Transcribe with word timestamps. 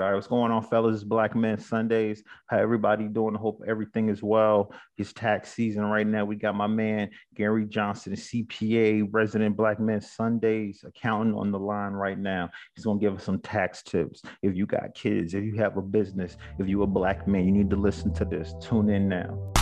All 0.00 0.06
right, 0.06 0.14
what's 0.14 0.28
going 0.28 0.52
on, 0.52 0.62
fellas? 0.62 0.94
It's 0.94 1.02
Black 1.02 1.34
Men 1.34 1.58
Sundays. 1.58 2.22
How 2.46 2.58
everybody 2.58 3.08
doing? 3.08 3.34
Hope 3.34 3.64
everything 3.66 4.08
is 4.08 4.22
well. 4.22 4.72
It's 4.96 5.12
tax 5.12 5.52
season 5.52 5.82
right 5.86 6.06
now. 6.06 6.24
We 6.24 6.36
got 6.36 6.54
my 6.54 6.68
man 6.68 7.10
Gary 7.34 7.66
Johnson, 7.66 8.12
CPA, 8.12 9.08
resident 9.10 9.56
Black 9.56 9.80
Men 9.80 10.00
Sundays 10.00 10.84
accountant 10.86 11.34
on 11.34 11.50
the 11.50 11.58
line 11.58 11.94
right 11.94 12.16
now. 12.16 12.48
He's 12.76 12.84
gonna 12.84 13.00
give 13.00 13.16
us 13.16 13.24
some 13.24 13.40
tax 13.40 13.82
tips. 13.82 14.22
If 14.40 14.54
you 14.54 14.66
got 14.66 14.94
kids, 14.94 15.34
if 15.34 15.42
you 15.42 15.56
have 15.56 15.76
a 15.76 15.82
business, 15.82 16.36
if 16.60 16.68
you're 16.68 16.84
a 16.84 16.86
black 16.86 17.26
man, 17.26 17.44
you 17.46 17.50
need 17.50 17.70
to 17.70 17.76
listen 17.76 18.14
to 18.14 18.24
this. 18.24 18.54
Tune 18.62 18.90
in 18.90 19.08
now. 19.08 19.52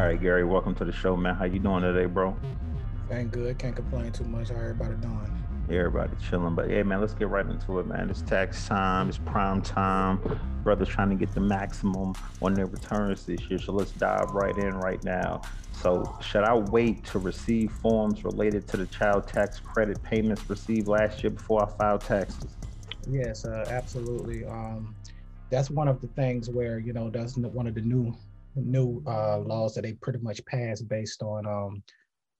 All 0.00 0.06
right, 0.06 0.18
Gary, 0.18 0.44
welcome 0.44 0.74
to 0.76 0.84
the 0.86 0.92
show, 0.92 1.14
man. 1.14 1.34
How 1.34 1.44
you 1.44 1.58
doing 1.58 1.82
today, 1.82 2.06
bro? 2.06 2.34
Ain't 3.10 3.32
good. 3.32 3.58
Can't 3.58 3.76
complain 3.76 4.10
too 4.10 4.24
much. 4.24 4.48
How 4.48 4.54
everybody 4.54 4.94
doing? 4.94 5.44
Everybody 5.68 6.12
chilling. 6.26 6.54
But 6.54 6.70
yeah, 6.70 6.82
man, 6.84 7.02
let's 7.02 7.12
get 7.12 7.28
right 7.28 7.44
into 7.44 7.80
it, 7.80 7.86
man. 7.86 8.08
It's 8.08 8.22
tax 8.22 8.66
time, 8.66 9.10
it's 9.10 9.18
prime 9.18 9.60
time. 9.60 10.18
Brothers 10.64 10.88
trying 10.88 11.10
to 11.10 11.16
get 11.16 11.34
the 11.34 11.42
maximum 11.42 12.14
on 12.40 12.54
their 12.54 12.64
returns 12.64 13.26
this 13.26 13.42
year. 13.50 13.58
So 13.58 13.72
let's 13.72 13.90
dive 13.90 14.30
right 14.30 14.56
in 14.56 14.70
right 14.70 15.04
now. 15.04 15.42
So 15.82 16.16
should 16.22 16.44
I 16.44 16.54
wait 16.54 17.04
to 17.08 17.18
receive 17.18 17.70
forms 17.70 18.24
related 18.24 18.66
to 18.68 18.78
the 18.78 18.86
child 18.86 19.28
tax 19.28 19.60
credit 19.60 20.02
payments 20.02 20.48
received 20.48 20.88
last 20.88 21.22
year 21.22 21.30
before 21.30 21.62
I 21.62 21.76
file 21.76 21.98
taxes? 21.98 22.56
Yes, 23.06 23.44
uh, 23.44 23.66
absolutely. 23.68 24.46
Um, 24.46 24.94
that's 25.50 25.68
one 25.68 25.88
of 25.88 26.00
the 26.00 26.06
things 26.06 26.48
where 26.48 26.78
you 26.78 26.94
know 26.94 27.10
that's 27.10 27.36
one 27.36 27.66
of 27.66 27.74
the 27.74 27.82
new 27.82 28.16
new 28.54 29.02
uh, 29.06 29.38
laws 29.38 29.74
that 29.74 29.82
they 29.82 29.94
pretty 29.94 30.18
much 30.20 30.44
passed 30.46 30.88
based 30.88 31.22
on 31.22 31.46
um, 31.46 31.82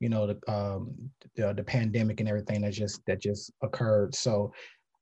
you 0.00 0.09
know 0.09 0.27
the, 0.27 0.52
um, 0.52 0.95
the 1.36 1.52
the 1.55 1.62
pandemic 1.62 2.20
and 2.20 2.28
everything 2.28 2.62
that 2.62 2.73
just 2.73 3.05
that 3.06 3.20
just 3.20 3.52
occurred. 3.62 4.14
So 4.14 4.53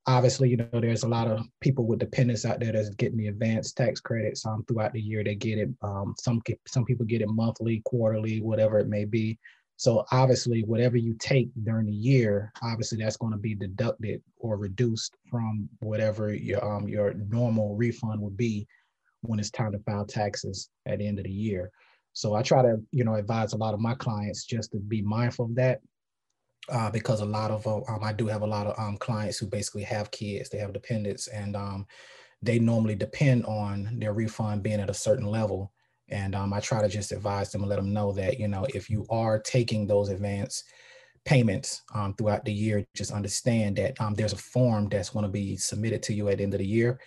obviously, 0.09 0.49
you 0.49 0.57
know, 0.57 0.69
there's 0.73 1.03
a 1.03 1.09
lot 1.09 1.29
of 1.29 1.47
people 1.61 1.87
with 1.87 1.99
dependents 1.99 2.45
out 2.47 2.59
there 2.59 2.73
that's 2.73 2.91
getting 2.91 3.19
the 3.19 3.29
advanced 3.29 3.77
tax 3.77 4.01
credits 4.01 4.45
um, 4.47 4.65
throughout 4.67 4.95
the 4.95 5.01
year. 5.01 5.23
They 5.23 5.35
get 5.35 5.59
it. 5.59 5.69
Um, 5.83 6.15
some 6.19 6.43
some 6.67 6.85
people 6.85 7.07
get 7.07 7.23
it 7.23 7.29
monthly, 7.29 7.83
quarterly, 7.85 8.41
whatever 8.41 8.79
it 8.79 8.89
may 8.89 9.05
be. 9.05 9.39
So 9.77 10.05
obviously, 10.11 10.65
whatever 10.65 10.97
you 10.97 11.15
take 11.21 11.51
during 11.63 11.87
the 11.87 11.93
year, 11.93 12.53
obviously 12.63 12.99
that's 12.99 13.17
going 13.17 13.33
to 13.33 13.39
be 13.39 13.55
deducted 13.55 14.21
or 14.39 14.57
reduced 14.57 15.17
from 15.31 15.69
whatever 15.79 16.35
your 16.35 16.65
um 16.65 16.89
your 16.89 17.15
normal 17.15 17.77
refund 17.77 18.21
would 18.21 18.37
be 18.37 18.67
when 19.23 19.39
it's 19.39 19.51
time 19.51 19.73
to 19.73 19.79
file 19.81 20.05
taxes 20.05 20.71
at 20.87 20.99
the 20.99 21.07
end 21.07 21.19
of 21.19 21.25
the 21.25 21.31
year. 21.31 21.71
So 22.13 22.35
I 22.35 22.43
try 22.43 22.63
to, 22.63 22.79
you 22.91 23.05
know, 23.05 23.15
advise 23.15 23.53
a 23.53 23.57
lot 23.57 23.75
of 23.75 23.81
my 23.81 23.95
clients 23.95 24.45
just 24.45 24.73
to 24.73 24.79
be 24.79 25.03
mindful 25.03 25.47
of 25.47 25.55
that, 25.57 25.81
uh, 26.69 26.91
because 26.91 27.21
a 27.21 27.25
lot 27.25 27.51
of 27.51 27.67
uh, 27.67 27.77
um, 27.89 28.01
I 28.03 28.13
do 28.13 28.27
have 28.27 28.43
a 28.43 28.47
lot 28.47 28.67
of 28.67 28.79
um, 28.79 28.97
clients 28.97 29.39
who 29.39 29.47
basically 29.47 29.85
have 29.85 30.11
kids, 30.11 30.49
they 30.49 30.59
have 30.59 30.73
dependents, 30.73 31.29
and 31.29 31.55
um, 31.55 31.87
they 32.43 32.59
normally 32.59 32.95
depend 32.95 33.45
on 33.47 33.99
their 33.99 34.13
refund 34.13 34.63
being 34.63 34.81
at 34.81 34.91
a 34.91 34.95
certain 34.95 35.27
level. 35.27 35.73
And 36.09 36.35
um, 36.35 36.53
I 36.53 36.61
try 36.61 36.81
to 36.83 36.89
just 36.89 37.13
advise 37.13 37.53
them 37.53 37.63
and 37.63 37.69
let 37.69 37.77
them 37.77 37.93
know 37.93 38.13
that, 38.13 38.41
you 38.41 38.49
know, 38.49 38.67
if 38.75 38.89
you 38.89 39.07
are 39.11 39.39
taking 39.39 39.87
those 39.87 40.09
advance 40.09 40.65
payments 41.25 41.83
um, 41.95 42.15
throughout 42.15 42.45
the 42.45 42.53
year, 42.53 42.87
just 42.95 43.13
understand 43.13 43.77
that 43.77 44.01
um, 44.01 44.15
there's 44.15 44.33
a 44.33 44.37
form 44.37 44.89
that's 44.89 45.11
going 45.11 45.25
to 45.25 45.31
be 45.31 45.57
submitted 45.57 46.03
to 46.05 46.15
you 46.15 46.29
at 46.29 46.39
the 46.39 46.45
end 46.45 46.55
of 46.55 46.61
the 46.61 46.67
year 46.67 46.99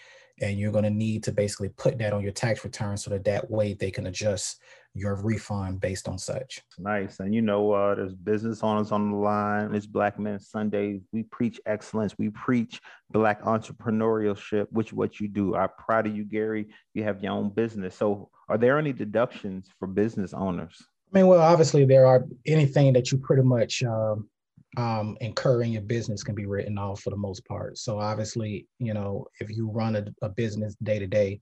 and 0.41 0.59
you're 0.59 0.71
going 0.71 0.83
to 0.83 0.89
need 0.89 1.23
to 1.23 1.31
basically 1.31 1.69
put 1.69 1.97
that 1.99 2.13
on 2.13 2.23
your 2.23 2.31
tax 2.31 2.63
return 2.63 2.97
so 2.97 3.09
that 3.11 3.23
that 3.23 3.49
way 3.49 3.73
they 3.73 3.91
can 3.91 4.07
adjust 4.07 4.59
your 4.93 5.15
refund 5.15 5.79
based 5.79 6.09
on 6.09 6.17
such. 6.17 6.61
Nice. 6.77 7.19
And 7.19 7.33
you 7.33 7.41
know, 7.41 7.71
uh, 7.71 7.95
there's 7.95 8.13
business 8.13 8.61
owners 8.61 8.91
on 8.91 9.11
the 9.11 9.17
line. 9.17 9.73
It's 9.73 9.85
Black 9.85 10.19
Men 10.19 10.39
Sunday. 10.39 11.01
We 11.13 11.23
preach 11.23 11.61
excellence. 11.65 12.17
We 12.17 12.29
preach 12.29 12.81
Black 13.11 13.41
entrepreneurship, 13.43 14.67
which 14.71 14.91
what 14.91 15.19
you 15.19 15.27
do. 15.27 15.55
I'm 15.55 15.69
proud 15.77 16.07
of 16.07 16.15
you, 16.15 16.25
Gary. 16.25 16.67
You 16.93 17.03
have 17.03 17.23
your 17.23 17.33
own 17.33 17.49
business. 17.49 17.95
So 17.95 18.29
are 18.49 18.57
there 18.57 18.77
any 18.77 18.91
deductions 18.91 19.69
for 19.79 19.87
business 19.87 20.33
owners? 20.33 20.75
I 21.13 21.19
mean, 21.19 21.27
well, 21.27 21.41
obviously 21.41 21.85
there 21.85 22.05
are 22.05 22.25
anything 22.45 22.93
that 22.93 23.11
you 23.11 23.17
pretty 23.17 23.43
much 23.43 23.83
um, 23.83 24.29
um, 24.77 25.17
incur 25.19 25.63
in 25.63 25.71
your 25.71 25.81
business 25.81 26.23
can 26.23 26.35
be 26.35 26.45
written 26.45 26.77
off 26.77 27.01
for 27.01 27.09
the 27.09 27.17
most 27.17 27.45
part. 27.45 27.77
So 27.77 27.99
obviously, 27.99 28.67
you 28.79 28.93
know, 28.93 29.25
if 29.39 29.49
you 29.49 29.69
run 29.69 29.95
a, 29.95 30.05
a 30.21 30.29
business 30.29 30.75
day 30.81 30.99
to 30.99 31.07
day, 31.07 31.41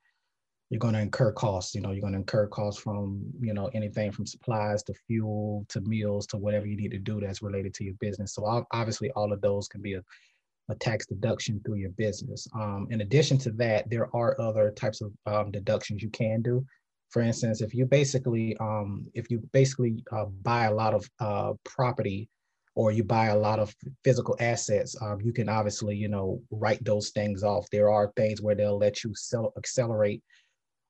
you're 0.69 0.79
going 0.79 0.93
to 0.93 0.99
incur 0.99 1.31
costs. 1.31 1.73
You 1.73 1.81
know, 1.81 1.91
you're 1.91 2.01
going 2.01 2.13
to 2.13 2.19
incur 2.19 2.47
costs 2.47 2.81
from 2.81 3.21
you 3.39 3.53
know 3.53 3.69
anything 3.73 4.11
from 4.11 4.25
supplies 4.25 4.83
to 4.83 4.93
fuel 5.07 5.65
to 5.69 5.81
meals 5.81 6.27
to 6.27 6.37
whatever 6.37 6.67
you 6.67 6.77
need 6.77 6.91
to 6.91 6.99
do 6.99 7.19
that's 7.19 7.41
related 7.41 7.73
to 7.75 7.83
your 7.83 7.95
business. 7.95 8.33
So 8.33 8.65
obviously, 8.71 9.11
all 9.11 9.33
of 9.33 9.41
those 9.41 9.67
can 9.67 9.81
be 9.81 9.93
a, 9.93 10.03
a 10.69 10.75
tax 10.75 11.05
deduction 11.05 11.61
through 11.65 11.77
your 11.77 11.89
business. 11.91 12.47
Um, 12.53 12.87
in 12.91 13.01
addition 13.01 13.37
to 13.39 13.51
that, 13.53 13.89
there 13.89 14.15
are 14.15 14.39
other 14.39 14.71
types 14.71 15.01
of 15.01 15.11
um, 15.25 15.51
deductions 15.51 16.03
you 16.03 16.09
can 16.09 16.41
do. 16.41 16.65
For 17.09 17.23
instance, 17.23 17.61
if 17.61 17.73
you 17.73 17.85
basically 17.85 18.55
um, 18.57 19.07
if 19.13 19.29
you 19.31 19.39
basically 19.51 20.03
uh, 20.11 20.25
buy 20.25 20.65
a 20.65 20.73
lot 20.73 20.93
of 20.93 21.09
uh, 21.19 21.53
property 21.63 22.29
or 22.75 22.91
you 22.91 23.03
buy 23.03 23.27
a 23.27 23.37
lot 23.37 23.59
of 23.59 23.75
physical 24.03 24.35
assets, 24.39 24.95
um, 25.01 25.19
you 25.21 25.33
can 25.33 25.49
obviously, 25.49 25.95
you 25.95 26.07
know, 26.07 26.41
write 26.51 26.83
those 26.83 27.09
things 27.09 27.43
off. 27.43 27.69
There 27.71 27.91
are 27.91 28.11
things 28.15 28.41
where 28.41 28.55
they'll 28.55 28.77
let 28.77 29.03
you 29.03 29.13
sell, 29.15 29.53
accelerate 29.57 30.23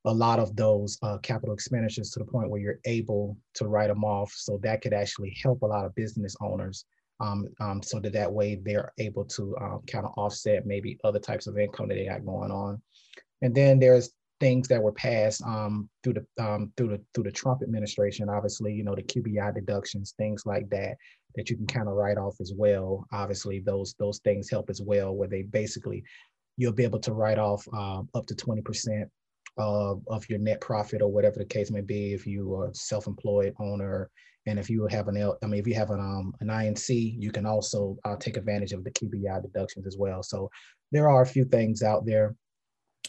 a 0.06 0.12
lot 0.12 0.38
of 0.38 0.56
those 0.56 0.98
uh, 1.02 1.18
capital 1.18 1.54
expenditures 1.54 2.10
to 2.10 2.20
the 2.20 2.24
point 2.24 2.48
where 2.48 2.60
you're 2.60 2.80
able 2.84 3.36
to 3.54 3.66
write 3.66 3.88
them 3.88 4.04
off. 4.04 4.32
So 4.32 4.58
that 4.62 4.82
could 4.82 4.94
actually 4.94 5.36
help 5.42 5.62
a 5.62 5.66
lot 5.66 5.84
of 5.84 5.94
business 5.94 6.36
owners 6.40 6.84
um, 7.20 7.48
um, 7.60 7.82
so 7.82 8.00
that 8.00 8.14
that 8.14 8.32
way 8.32 8.58
they're 8.62 8.92
able 8.98 9.24
to 9.26 9.56
um, 9.60 9.80
kind 9.86 10.06
of 10.06 10.12
offset 10.16 10.66
maybe 10.66 10.98
other 11.04 11.18
types 11.18 11.46
of 11.46 11.58
income 11.58 11.88
that 11.88 11.96
they 11.96 12.06
got 12.06 12.24
going 12.24 12.50
on. 12.50 12.80
And 13.42 13.54
then 13.54 13.78
there's 13.78 14.10
things 14.40 14.68
that 14.68 14.82
were 14.82 14.92
passed 14.92 15.42
um, 15.42 15.88
through 16.02 16.14
the 16.14 16.44
um, 16.44 16.72
through 16.76 16.88
the 16.88 17.00
through 17.14 17.24
the 17.24 17.30
Trump 17.30 17.62
administration. 17.62 18.30
Obviously, 18.30 18.72
you 18.72 18.84
know 18.84 18.94
the 18.94 19.02
QBI 19.02 19.54
deductions, 19.54 20.14
things 20.16 20.44
like 20.46 20.68
that, 20.70 20.96
that 21.36 21.50
you 21.50 21.56
can 21.56 21.66
kind 21.66 21.88
of 21.88 21.94
write 21.94 22.18
off 22.18 22.36
as 22.40 22.52
well. 22.56 23.06
Obviously, 23.12 23.60
those 23.60 23.94
those 23.98 24.18
things 24.20 24.50
help 24.50 24.70
as 24.70 24.80
well, 24.80 25.14
where 25.14 25.28
they 25.28 25.42
basically 25.42 26.02
you'll 26.56 26.72
be 26.72 26.84
able 26.84 27.00
to 27.00 27.12
write 27.12 27.38
off 27.38 27.66
uh, 27.72 28.02
up 28.14 28.26
to 28.26 28.34
twenty 28.34 28.62
percent 28.62 29.08
of, 29.58 30.02
of 30.08 30.28
your 30.28 30.38
net 30.38 30.60
profit 30.60 31.02
or 31.02 31.10
whatever 31.10 31.38
the 31.38 31.44
case 31.44 31.70
may 31.70 31.80
be 31.80 32.12
if 32.12 32.26
you 32.26 32.54
are 32.54 32.70
self-employed 32.72 33.52
owner 33.58 34.08
and 34.46 34.58
if 34.58 34.70
you 34.70 34.86
have 34.86 35.08
an 35.08 35.16
L, 35.16 35.36
I 35.42 35.46
mean, 35.46 35.60
if 35.60 35.66
you 35.66 35.74
have 35.74 35.90
an 35.90 36.00
um, 36.00 36.34
an 36.40 36.48
INC, 36.48 37.14
you 37.18 37.30
can 37.30 37.44
also 37.44 37.98
uh, 38.04 38.16
take 38.16 38.36
advantage 38.36 38.72
of 38.72 38.84
the 38.84 38.90
QBI 38.90 39.42
deductions 39.42 39.86
as 39.86 39.96
well. 39.98 40.22
So 40.22 40.50
there 40.92 41.08
are 41.08 41.22
a 41.22 41.26
few 41.26 41.44
things 41.44 41.82
out 41.82 42.06
there 42.06 42.34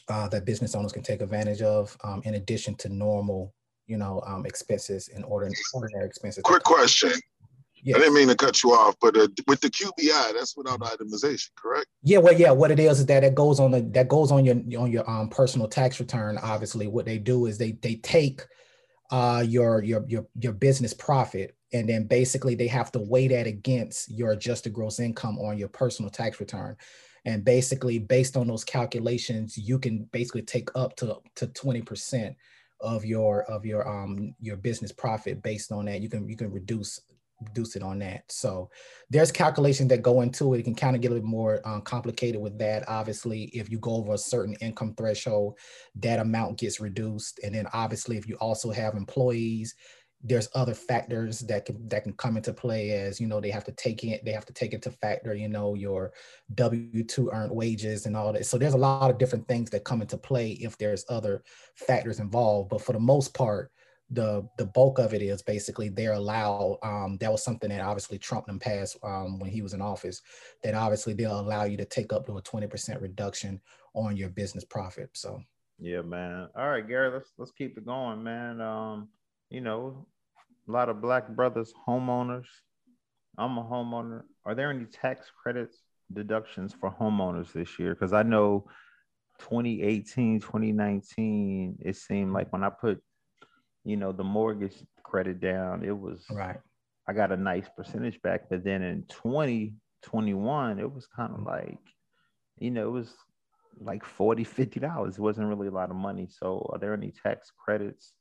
uh, 0.09 0.27
that 0.29 0.45
business 0.45 0.75
owners 0.75 0.91
can 0.91 1.03
take 1.03 1.21
advantage 1.21 1.61
of 1.61 1.95
um, 2.03 2.21
in 2.25 2.35
addition 2.35 2.75
to 2.75 2.89
normal, 2.89 3.53
you 3.87 3.97
know, 3.97 4.21
um, 4.27 4.45
expenses 4.45 5.09
and 5.13 5.23
ordinary 5.25 5.53
expenses. 6.05 6.43
Quick 6.43 6.63
question. 6.63 7.13
Yes. 7.83 7.97
I 7.97 7.99
didn't 7.99 8.13
mean 8.13 8.27
to 8.27 8.35
cut 8.35 8.61
you 8.63 8.71
off, 8.71 8.95
but 9.01 9.17
uh, 9.17 9.27
with 9.47 9.61
the 9.61 9.69
QBI, 9.69 10.33
that's 10.33 10.55
without 10.55 10.81
itemization, 10.81 11.49
correct? 11.55 11.87
Yeah, 12.03 12.19
well, 12.19 12.33
yeah. 12.33 12.51
What 12.51 12.69
it 12.69 12.79
is 12.79 12.99
is 12.99 13.05
that 13.07 13.23
it 13.23 13.33
goes 13.33 13.59
on 13.59 13.71
the 13.71 13.81
that 13.91 14.07
goes 14.07 14.31
on 14.31 14.45
your 14.45 14.55
on 14.79 14.91
your 14.91 15.09
um 15.09 15.29
personal 15.29 15.67
tax 15.67 15.99
return. 15.99 16.37
Obviously, 16.37 16.87
what 16.87 17.05
they 17.05 17.17
do 17.17 17.47
is 17.47 17.57
they 17.57 17.71
they 17.73 17.95
take 17.95 18.45
uh 19.09 19.43
your 19.45 19.83
your 19.83 20.05
your 20.07 20.27
your 20.39 20.53
business 20.53 20.93
profit 20.93 21.55
and 21.73 21.87
then 21.87 22.05
basically 22.05 22.55
they 22.55 22.67
have 22.67 22.91
to 22.91 22.99
weigh 22.99 23.27
that 23.27 23.47
against 23.47 24.09
your 24.11 24.31
adjusted 24.31 24.73
gross 24.73 24.99
income 24.99 25.37
on 25.39 25.57
your 25.57 25.67
personal 25.67 26.09
tax 26.09 26.39
return 26.39 26.75
and 27.25 27.45
basically 27.45 27.99
based 27.99 28.35
on 28.37 28.47
those 28.47 28.63
calculations 28.63 29.57
you 29.57 29.77
can 29.77 30.03
basically 30.11 30.41
take 30.41 30.69
up 30.75 30.95
to 30.95 31.17
to 31.35 31.47
20% 31.47 32.35
of 32.79 33.05
your 33.05 33.43
of 33.43 33.65
your 33.65 33.87
um 33.87 34.33
your 34.39 34.57
business 34.57 34.91
profit 34.91 35.41
based 35.43 35.71
on 35.71 35.85
that 35.85 36.01
you 36.01 36.09
can 36.09 36.27
you 36.27 36.35
can 36.35 36.51
reduce 36.51 36.99
reduce 37.41 37.75
it 37.75 37.83
on 37.83 37.99
that. 37.99 38.23
So 38.29 38.69
there's 39.09 39.31
calculations 39.31 39.89
that 39.89 40.01
go 40.01 40.21
into 40.21 40.53
it. 40.53 40.59
It 40.59 40.63
can 40.63 40.75
kind 40.75 40.95
of 40.95 41.01
get 41.01 41.11
a 41.11 41.15
little 41.15 41.27
more 41.27 41.61
um, 41.65 41.81
complicated 41.81 42.41
with 42.41 42.57
that 42.59 42.87
obviously 42.87 43.45
if 43.45 43.69
you 43.69 43.79
go 43.79 43.95
over 43.95 44.13
a 44.13 44.17
certain 44.17 44.55
income 44.61 44.93
threshold 44.95 45.57
that 45.95 46.19
amount 46.19 46.59
gets 46.59 46.79
reduced. 46.79 47.39
And 47.43 47.55
then 47.55 47.67
obviously 47.73 48.17
if 48.17 48.27
you 48.27 48.35
also 48.35 48.71
have 48.71 48.95
employees 48.95 49.75
there's 50.23 50.49
other 50.53 50.73
factors 50.73 51.39
that 51.39 51.65
can 51.65 51.87
that 51.89 52.03
can 52.03 52.13
come 52.13 52.37
into 52.37 52.53
play 52.53 52.91
as 52.91 53.19
you 53.19 53.25
know 53.27 53.41
they 53.41 53.49
have 53.49 53.63
to 53.63 53.71
take 53.71 54.03
it 54.03 54.23
they 54.23 54.31
have 54.31 54.45
to 54.45 54.53
take 54.53 54.73
into 54.73 54.91
factor 54.91 55.33
you 55.33 55.49
know 55.49 55.73
your 55.73 56.11
w2 56.53 57.33
earned 57.33 57.51
wages 57.51 58.05
and 58.05 58.15
all 58.15 58.31
that. 58.31 58.45
So 58.45 58.57
there's 58.57 58.73
a 58.73 58.77
lot 58.77 59.09
of 59.09 59.17
different 59.17 59.47
things 59.47 59.69
that 59.71 59.83
come 59.83 60.01
into 60.01 60.17
play 60.17 60.51
if 60.51 60.77
there's 60.77 61.05
other 61.09 61.43
factors 61.75 62.19
involved. 62.19 62.69
But 62.69 62.81
for 62.81 62.93
the 62.93 62.99
most 62.99 63.33
part 63.33 63.71
the 64.11 64.47
the 64.57 64.65
bulk 64.65 64.99
of 64.99 65.13
it 65.13 65.21
is 65.21 65.41
basically 65.41 65.89
they're 65.89 66.13
allowed 66.13 66.77
um, 66.83 67.17
that 67.19 67.31
was 67.31 67.43
something 67.43 67.69
that 67.69 67.81
obviously 67.81 68.17
trump 68.17 68.45
them 68.45 68.59
passed 68.59 68.97
um, 69.03 69.39
when 69.39 69.49
he 69.49 69.61
was 69.61 69.73
in 69.73 69.81
office 69.81 70.21
that 70.63 70.75
obviously 70.75 71.13
they'll 71.13 71.39
allow 71.39 71.63
you 71.63 71.77
to 71.77 71.85
take 71.85 72.11
up 72.11 72.25
to 72.25 72.37
a 72.37 72.41
20% 72.41 73.01
reduction 73.01 73.59
on 73.93 74.17
your 74.17 74.29
business 74.29 74.65
profit 74.65 75.09
so 75.13 75.41
yeah 75.79 76.01
man 76.01 76.47
all 76.57 76.69
right 76.69 76.87
gary 76.87 77.09
let's 77.11 77.31
let's 77.37 77.51
keep 77.51 77.77
it 77.77 77.85
going 77.85 78.21
man 78.21 78.59
um 78.61 79.07
you 79.49 79.61
know 79.61 80.05
a 80.67 80.71
lot 80.71 80.89
of 80.89 81.01
black 81.01 81.27
brothers 81.29 81.73
homeowners. 81.87 82.45
I'm 83.37 83.57
a 83.57 83.63
homeowner. 83.63 84.23
Are 84.45 84.55
there 84.55 84.69
any 84.69 84.85
tax 84.85 85.31
credits 85.41 85.77
deductions 86.13 86.73
for 86.79 86.91
homeowners 86.91 87.51
this 87.53 87.79
year? 87.79 87.93
Because 87.93 88.13
I 88.13 88.23
know 88.23 88.65
2018, 89.39 90.39
2019, 90.39 91.77
it 91.81 91.95
seemed 91.95 92.33
like 92.33 92.51
when 92.53 92.63
I 92.63 92.69
put, 92.69 93.01
you 93.83 93.97
know, 93.97 94.11
the 94.11 94.23
mortgage 94.23 94.75
credit 95.03 95.39
down, 95.39 95.83
it 95.83 95.97
was 95.97 96.25
right. 96.31 96.59
I 97.07 97.13
got 97.13 97.31
a 97.31 97.37
nice 97.37 97.67
percentage 97.75 98.21
back. 98.21 98.49
But 98.49 98.63
then 98.63 98.81
in 98.83 99.03
2021, 99.09 100.79
it 100.79 100.91
was 100.91 101.07
kind 101.07 101.33
of 101.33 101.39
mm-hmm. 101.39 101.47
like, 101.47 101.79
you 102.57 102.71
know, 102.71 102.87
it 102.87 102.91
was 102.91 103.13
like 103.79 104.05
40 104.05 104.43
50 104.43 104.79
dollars 104.79 105.17
it 105.17 105.21
wasn't 105.21 105.47
really 105.47 105.67
a 105.67 105.71
lot 105.71 105.89
of 105.89 105.95
money 105.95 106.27
so 106.29 106.69
are 106.71 106.79
there 106.79 106.93
any 106.93 107.11
tax 107.23 107.51
credits 107.57 108.13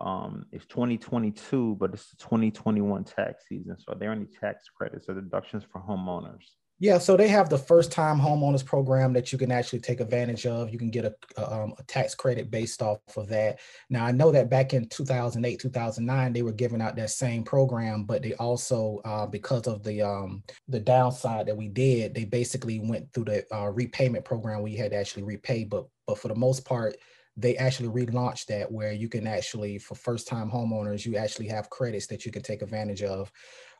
um 0.00 0.46
it's 0.52 0.64
2022 0.66 1.76
but 1.78 1.92
it's 1.92 2.10
the 2.10 2.16
2021 2.16 3.04
tax 3.04 3.44
season 3.48 3.76
so 3.78 3.92
are 3.92 3.98
there 3.98 4.12
any 4.12 4.26
tax 4.40 4.64
credits 4.74 5.08
or 5.08 5.14
deductions 5.14 5.64
for 5.70 5.80
homeowners 5.80 6.52
yeah, 6.82 6.98
so 6.98 7.16
they 7.16 7.28
have 7.28 7.48
the 7.48 7.56
first 7.56 7.92
time 7.92 8.18
homeowners 8.18 8.66
program 8.66 9.12
that 9.12 9.30
you 9.30 9.38
can 9.38 9.52
actually 9.52 9.78
take 9.78 10.00
advantage 10.00 10.46
of. 10.46 10.72
You 10.72 10.80
can 10.80 10.90
get 10.90 11.04
a, 11.04 11.14
um, 11.40 11.74
a, 11.78 11.82
tax 11.84 12.12
credit 12.12 12.50
based 12.50 12.82
off 12.82 12.98
of 13.16 13.28
that. 13.28 13.60
Now, 13.88 14.04
I 14.04 14.10
know 14.10 14.32
that 14.32 14.50
back 14.50 14.74
in 14.74 14.88
2008, 14.88 15.60
2009, 15.60 16.32
they 16.32 16.42
were 16.42 16.50
giving 16.50 16.82
out 16.82 16.96
that 16.96 17.10
same 17.10 17.44
program, 17.44 18.02
but 18.02 18.20
they 18.20 18.34
also, 18.34 19.00
uh, 19.04 19.26
because 19.26 19.68
of 19.68 19.84
the 19.84 20.02
um, 20.02 20.42
the 20.66 20.80
downside 20.80 21.46
that 21.46 21.56
we 21.56 21.68
did, 21.68 22.16
they 22.16 22.24
basically 22.24 22.80
went 22.80 23.12
through 23.12 23.26
the 23.26 23.46
uh, 23.54 23.68
repayment 23.68 24.24
program 24.24 24.60
where 24.60 24.72
you 24.72 24.78
had 24.78 24.90
to 24.90 24.96
actually 24.96 25.22
repay. 25.22 25.62
But 25.62 25.86
but 26.08 26.18
for 26.18 26.26
the 26.26 26.34
most 26.34 26.64
part, 26.64 26.96
they 27.36 27.56
actually 27.58 27.90
relaunched 27.90 28.46
that 28.46 28.72
where 28.72 28.92
you 28.92 29.08
can 29.08 29.28
actually, 29.28 29.78
for 29.78 29.94
first 29.94 30.26
time 30.26 30.50
homeowners, 30.50 31.06
you 31.06 31.16
actually 31.16 31.46
have 31.46 31.70
credits 31.70 32.08
that 32.08 32.26
you 32.26 32.32
can 32.32 32.42
take 32.42 32.60
advantage 32.60 33.04
of 33.04 33.30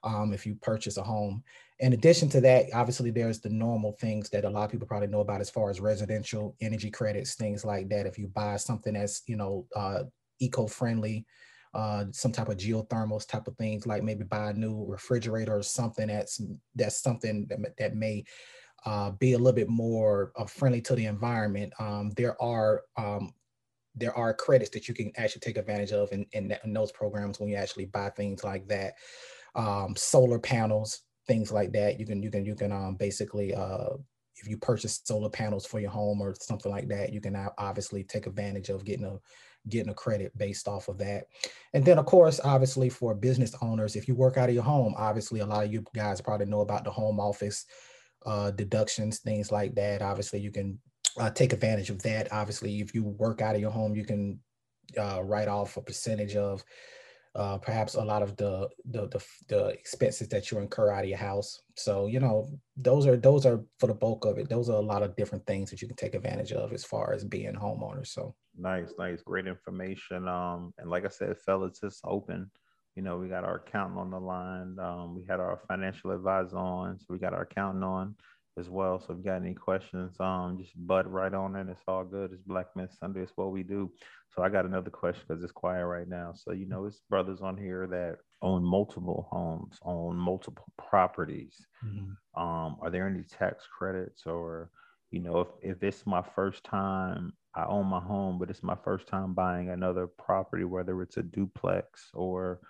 um, 0.04 0.32
if 0.32 0.46
you 0.46 0.54
purchase 0.54 0.96
a 0.96 1.02
home. 1.02 1.42
In 1.82 1.94
addition 1.94 2.28
to 2.28 2.40
that, 2.42 2.66
obviously 2.72 3.10
there's 3.10 3.40
the 3.40 3.48
normal 3.48 3.92
things 4.00 4.30
that 4.30 4.44
a 4.44 4.48
lot 4.48 4.64
of 4.64 4.70
people 4.70 4.86
probably 4.86 5.08
know 5.08 5.18
about 5.18 5.40
as 5.40 5.50
far 5.50 5.68
as 5.68 5.80
residential 5.80 6.54
energy 6.60 6.92
credits, 6.92 7.34
things 7.34 7.64
like 7.64 7.88
that. 7.88 8.06
If 8.06 8.16
you 8.18 8.28
buy 8.28 8.56
something 8.56 8.94
that's, 8.94 9.22
you 9.26 9.36
know, 9.36 9.66
uh, 9.74 10.04
eco-friendly, 10.38 11.26
uh, 11.74 12.04
some 12.12 12.30
type 12.30 12.48
of 12.48 12.56
geothermals 12.56 13.26
type 13.26 13.48
of 13.48 13.56
things, 13.56 13.84
like 13.84 14.04
maybe 14.04 14.22
buy 14.22 14.50
a 14.50 14.52
new 14.52 14.84
refrigerator 14.86 15.56
or 15.56 15.62
something 15.64 16.06
that's 16.06 16.40
that's 16.76 17.02
something 17.02 17.46
that, 17.48 17.58
that 17.76 17.96
may 17.96 18.24
uh, 18.86 19.10
be 19.10 19.32
a 19.32 19.38
little 19.38 19.52
bit 19.52 19.68
more 19.68 20.32
uh, 20.36 20.44
friendly 20.44 20.80
to 20.82 20.94
the 20.94 21.06
environment. 21.06 21.72
Um, 21.80 22.12
there 22.16 22.40
are 22.40 22.82
um, 22.96 23.32
there 23.96 24.16
are 24.16 24.32
credits 24.32 24.70
that 24.70 24.86
you 24.86 24.94
can 24.94 25.10
actually 25.16 25.40
take 25.40 25.56
advantage 25.56 25.90
of 25.90 26.12
in, 26.12 26.26
in, 26.32 26.56
in 26.64 26.72
those 26.72 26.92
programs 26.92 27.40
when 27.40 27.48
you 27.48 27.56
actually 27.56 27.86
buy 27.86 28.08
things 28.10 28.44
like 28.44 28.68
that 28.68 28.94
um, 29.54 29.94
solar 29.96 30.38
panels, 30.38 31.00
things 31.26 31.52
like 31.52 31.72
that. 31.72 31.98
You 31.98 32.06
can 32.06 32.22
you 32.22 32.30
can 32.30 32.44
you 32.44 32.54
can 32.54 32.72
um, 32.72 32.96
basically 32.96 33.54
uh, 33.54 33.90
if 34.36 34.48
you 34.48 34.56
purchase 34.56 35.00
solar 35.04 35.30
panels 35.30 35.66
for 35.66 35.80
your 35.80 35.90
home 35.90 36.20
or 36.20 36.34
something 36.40 36.70
like 36.72 36.88
that, 36.88 37.12
you 37.12 37.20
can 37.20 37.36
obviously 37.58 38.04
take 38.04 38.26
advantage 38.26 38.68
of 38.68 38.84
getting 38.84 39.04
a 39.04 39.18
getting 39.68 39.90
a 39.90 39.94
credit 39.94 40.36
based 40.36 40.66
off 40.66 40.88
of 40.88 40.98
that. 40.98 41.26
And 41.72 41.84
then 41.84 41.98
of 41.98 42.06
course, 42.06 42.40
obviously 42.42 42.88
for 42.88 43.14
business 43.14 43.54
owners, 43.62 43.94
if 43.94 44.08
you 44.08 44.14
work 44.14 44.36
out 44.36 44.48
of 44.48 44.54
your 44.54 44.64
home, 44.64 44.94
obviously 44.96 45.40
a 45.40 45.46
lot 45.46 45.64
of 45.64 45.72
you 45.72 45.84
guys 45.94 46.20
probably 46.20 46.46
know 46.46 46.60
about 46.60 46.84
the 46.84 46.90
home 46.90 47.20
office 47.20 47.66
uh, 48.26 48.50
deductions, 48.50 49.20
things 49.20 49.52
like 49.52 49.74
that. 49.74 50.02
Obviously 50.02 50.40
you 50.40 50.50
can 50.50 50.78
uh, 51.18 51.30
take 51.30 51.52
advantage 51.52 51.90
of 51.90 52.02
that. 52.02 52.32
Obviously, 52.32 52.80
if 52.80 52.94
you 52.94 53.04
work 53.04 53.42
out 53.42 53.54
of 53.54 53.60
your 53.60 53.70
home, 53.70 53.94
you 53.94 54.04
can 54.04 54.38
uh, 54.98 55.22
write 55.22 55.48
off 55.48 55.76
a 55.76 55.82
percentage 55.82 56.36
of 56.36 56.62
uh, 57.34 57.56
perhaps 57.58 57.94
a 57.94 58.04
lot 58.04 58.22
of 58.22 58.36
the, 58.36 58.68
the, 58.84 59.08
the 59.08 59.24
the 59.48 59.66
expenses 59.68 60.28
that 60.28 60.50
you 60.50 60.58
incur 60.58 60.90
out 60.90 61.04
of 61.04 61.08
your 61.08 61.18
house. 61.18 61.62
So 61.76 62.06
you 62.06 62.20
know 62.20 62.48
those 62.76 63.06
are 63.06 63.16
those 63.16 63.46
are 63.46 63.64
for 63.78 63.86
the 63.86 63.94
bulk 63.94 64.24
of 64.24 64.38
it. 64.38 64.48
Those 64.48 64.68
are 64.68 64.76
a 64.76 64.80
lot 64.80 65.02
of 65.02 65.16
different 65.16 65.46
things 65.46 65.70
that 65.70 65.80
you 65.80 65.88
can 65.88 65.96
take 65.96 66.14
advantage 66.14 66.52
of 66.52 66.72
as 66.72 66.84
far 66.84 67.12
as 67.12 67.24
being 67.24 67.54
homeowners. 67.54 68.08
So 68.08 68.34
nice, 68.58 68.92
nice, 68.98 69.22
great 69.22 69.46
information. 69.46 70.28
Um, 70.28 70.74
and 70.78 70.90
like 70.90 71.06
I 71.06 71.08
said, 71.08 71.38
fellas, 71.38 71.80
it's 71.82 72.00
open. 72.04 72.50
You 72.96 73.02
know, 73.02 73.16
we 73.16 73.28
got 73.28 73.44
our 73.44 73.56
accountant 73.66 73.98
on 73.98 74.10
the 74.10 74.20
line. 74.20 74.76
Um, 74.78 75.14
we 75.14 75.24
had 75.26 75.40
our 75.40 75.58
financial 75.66 76.10
advisor 76.10 76.58
on, 76.58 76.98
so 76.98 77.06
we 77.08 77.18
got 77.18 77.32
our 77.32 77.42
accountant 77.42 77.84
on 77.84 78.14
as 78.58 78.68
well. 78.68 79.00
So 79.00 79.12
if 79.12 79.18
you 79.18 79.24
got 79.24 79.42
any 79.42 79.54
questions, 79.54 80.14
um, 80.20 80.58
just 80.60 80.72
butt 80.86 81.10
right 81.10 81.32
on 81.32 81.56
it. 81.56 81.68
It's 81.68 81.80
all 81.88 82.04
good. 82.04 82.32
It's 82.32 82.42
Black 82.42 82.66
Men 82.76 82.88
Sunday. 83.00 83.20
It's 83.20 83.32
what 83.36 83.52
we 83.52 83.62
do. 83.62 83.90
So 84.34 84.42
I 84.42 84.48
got 84.48 84.66
another 84.66 84.90
question 84.90 85.22
because 85.26 85.42
it's 85.42 85.52
quiet 85.52 85.86
right 85.86 86.08
now. 86.08 86.34
So 86.34 86.52
you 86.52 86.66
know, 86.66 86.86
it's 86.86 87.00
brothers 87.08 87.40
on 87.40 87.56
here 87.56 87.86
that 87.86 88.18
own 88.42 88.64
multiple 88.64 89.28
homes, 89.30 89.78
own 89.82 90.16
multiple 90.16 90.66
properties. 90.76 91.54
Mm-hmm. 91.84 92.42
Um, 92.42 92.76
are 92.80 92.90
there 92.90 93.06
any 93.06 93.22
tax 93.22 93.64
credits 93.78 94.26
or 94.26 94.70
you 95.12 95.20
know, 95.20 95.40
if, 95.40 95.48
if 95.62 95.82
it's 95.82 96.06
my 96.06 96.22
first 96.34 96.64
time, 96.64 97.34
I 97.54 97.66
own 97.66 97.86
my 97.86 98.00
home, 98.00 98.38
but 98.38 98.48
it's 98.50 98.62
my 98.62 98.76
first 98.82 99.06
time 99.06 99.34
buying 99.34 99.68
another 99.68 100.06
property, 100.06 100.64
whether 100.64 101.00
it's 101.02 101.18
a 101.18 101.22
duplex 101.22 102.08
or, 102.14 102.60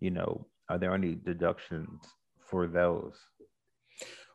you 0.00 0.10
know, 0.10 0.46
are 0.68 0.78
there 0.78 0.94
any 0.94 1.14
deductions 1.14 2.02
for 2.40 2.66
those? 2.66 3.14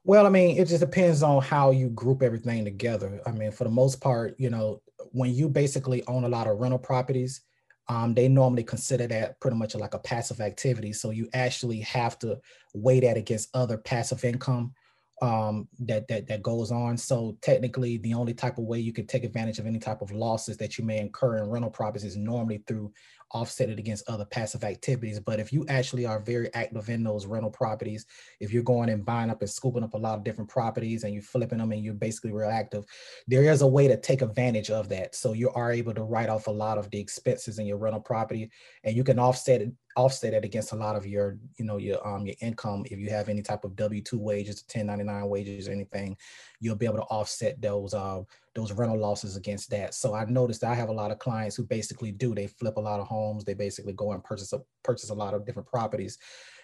Well, 0.07 0.25
I 0.25 0.30
mean, 0.30 0.57
it 0.57 0.69
just 0.69 0.80
depends 0.80 1.21
on 1.21 1.42
how 1.42 1.71
you 1.71 1.89
group 1.89 2.24
everything 2.24 2.63
together. 2.63 3.19
I 3.25 3.31
mean, 3.31 3.51
for 3.51 3.65
the 3.65 3.69
most 3.69 4.00
part, 4.00 4.36
you 4.39 4.50
know, 4.50 4.81
when 5.12 5.33
you 5.33 5.50
basically 5.50 6.01
own 6.07 6.24
a 6.24 6.30
lot 6.30 6.48
of 6.48 6.59
rental 6.59 6.80
properties, 6.80 7.42
um, 7.89 8.13
they 8.13 8.30
normally 8.30 8.63
consider 8.63 9.06
that 9.07 9.38
pretty 9.42 9.57
much 9.57 9.75
like 9.75 9.95
a 9.95 10.00
passive 10.00 10.39
activity. 10.39 10.94
So 10.94 11.09
you 11.09 11.27
actually 11.33 11.81
have 11.81 12.18
to 12.19 12.39
weigh 12.74 13.01
that 13.01 13.18
against 13.18 13.50
other 13.54 13.77
passive 13.77 14.24
income 14.24 14.74
um, 15.21 15.68
that 15.80 16.07
that 16.07 16.27
that 16.27 16.42
goes 16.42 16.71
on. 16.71 16.95
So 16.95 17.38
technically, 17.42 17.98
the 17.98 18.13
only 18.13 18.33
type 18.33 18.57
of 18.57 18.63
way 18.63 18.80
you 18.80 18.94
can 18.94 19.07
take 19.07 19.25
advantage 19.25 19.59
of 19.59 19.65
any 19.65 19.80
type 19.80 20.01
of 20.01 20.12
losses 20.12 20.56
that 20.56 20.77
you 20.77 20.86
may 20.86 21.00
incur 21.00 21.44
in 21.44 21.50
rental 21.50 21.71
properties 21.71 22.06
is 22.06 22.15
normally 22.15 22.63
through 22.65 22.94
offset 23.32 23.70
it 23.70 23.80
against 23.80 24.08
other 24.10 24.26
passive 24.26 24.64
activities. 24.64 25.20
But 25.20 25.40
if 25.40 25.52
you 25.52 25.66
actually 25.68 26.06
are 26.06 26.20
very 26.20 26.54
active 26.54 26.90
in 26.90 27.04
those 27.04 27.26
rental 27.26 27.52
properties, 27.52 28.06
if 28.40 28.52
you're 28.52 28.64
going 28.64 28.90
and 28.90 29.06
buying 29.06 29.30
up 29.30 29.42
and 29.42 29.50
scooping 29.50 29.84
up 29.84 29.94
a 29.94 29.98
lot 29.98 30.18
of 30.18 30.24
different 30.24 30.50
properties 30.50 31.04
and 31.04 31.14
you're 31.14 31.24
flipping 31.24 31.60
them 31.60 31.72
and 31.72 31.84
you're 31.84 31.94
basically 31.94 32.32
real 32.32 32.50
active, 32.50 32.86
there 33.28 33.44
is 33.44 33.62
a 33.62 33.68
way 33.68 33.88
to 33.88 33.98
take 33.98 34.22
advantage 34.22 34.70
of 34.70 34.90
that. 34.90 35.16
So 35.16 35.34
you 35.34 35.50
are 35.52 35.72
able 35.72 35.94
to 35.94 36.04
write 36.04 36.30
off 36.30 36.48
a 36.48 36.52
lot 36.52 36.78
of 36.78 36.90
the 36.90 37.00
expenses 37.00 37.60
in 37.60 37.66
your 37.66 37.78
rental 37.78 38.02
property 38.02 38.50
and 38.84 38.96
you 38.96 39.04
can 39.04 39.20
offset 39.20 39.62
it 39.62 39.72
offset 39.98 40.34
it 40.34 40.46
against 40.46 40.72
a 40.72 40.76
lot 40.76 40.96
of 40.96 41.06
your, 41.06 41.38
you 41.58 41.66
know, 41.66 41.78
your 41.78 42.06
um 42.08 42.26
your 42.26 42.36
income. 42.40 42.86
If 42.86 43.00
you 43.00 43.10
have 43.10 43.28
any 43.28 43.42
type 43.42 43.66
of 43.66 43.76
W-2 43.76 44.14
wages, 44.14 44.64
1099 44.71 45.28
wages, 45.28 45.68
or 45.68 45.71
anything, 45.71 46.16
you'll 46.60 46.76
be 46.76 46.86
able 46.86 46.98
to 46.98 47.04
offset 47.04 47.60
those 47.60 47.94
uh 47.94 48.21
those 48.54 48.71
rental 48.71 48.98
losses 48.98 49.36
against 49.36 49.69
that. 49.71 49.94
So 49.94 50.14
I 50.14 50.26
noticed 50.26 50.64
I 50.64 50.76
have 50.76 50.90
a 50.90 50.94
lot 50.94 51.12
of 51.12 51.19
clients 51.19 51.56
who 51.56 51.64
basically 51.64 52.12
do. 52.12 52.33
They 52.33 52.48
flip 52.48 52.78
a 52.78 52.81
lot 52.81 53.00
of 53.00 53.07
homes. 53.07 53.44
They 53.44 53.56
basically 53.56 53.94
go 53.94 54.14
and 54.14 54.24
purchase 54.24 54.54
a 54.54 54.62
purchase 54.83 55.10
a 55.10 55.16
lot 55.16 55.33
of 55.33 55.45
different 55.45 55.68
properties. 55.68 56.18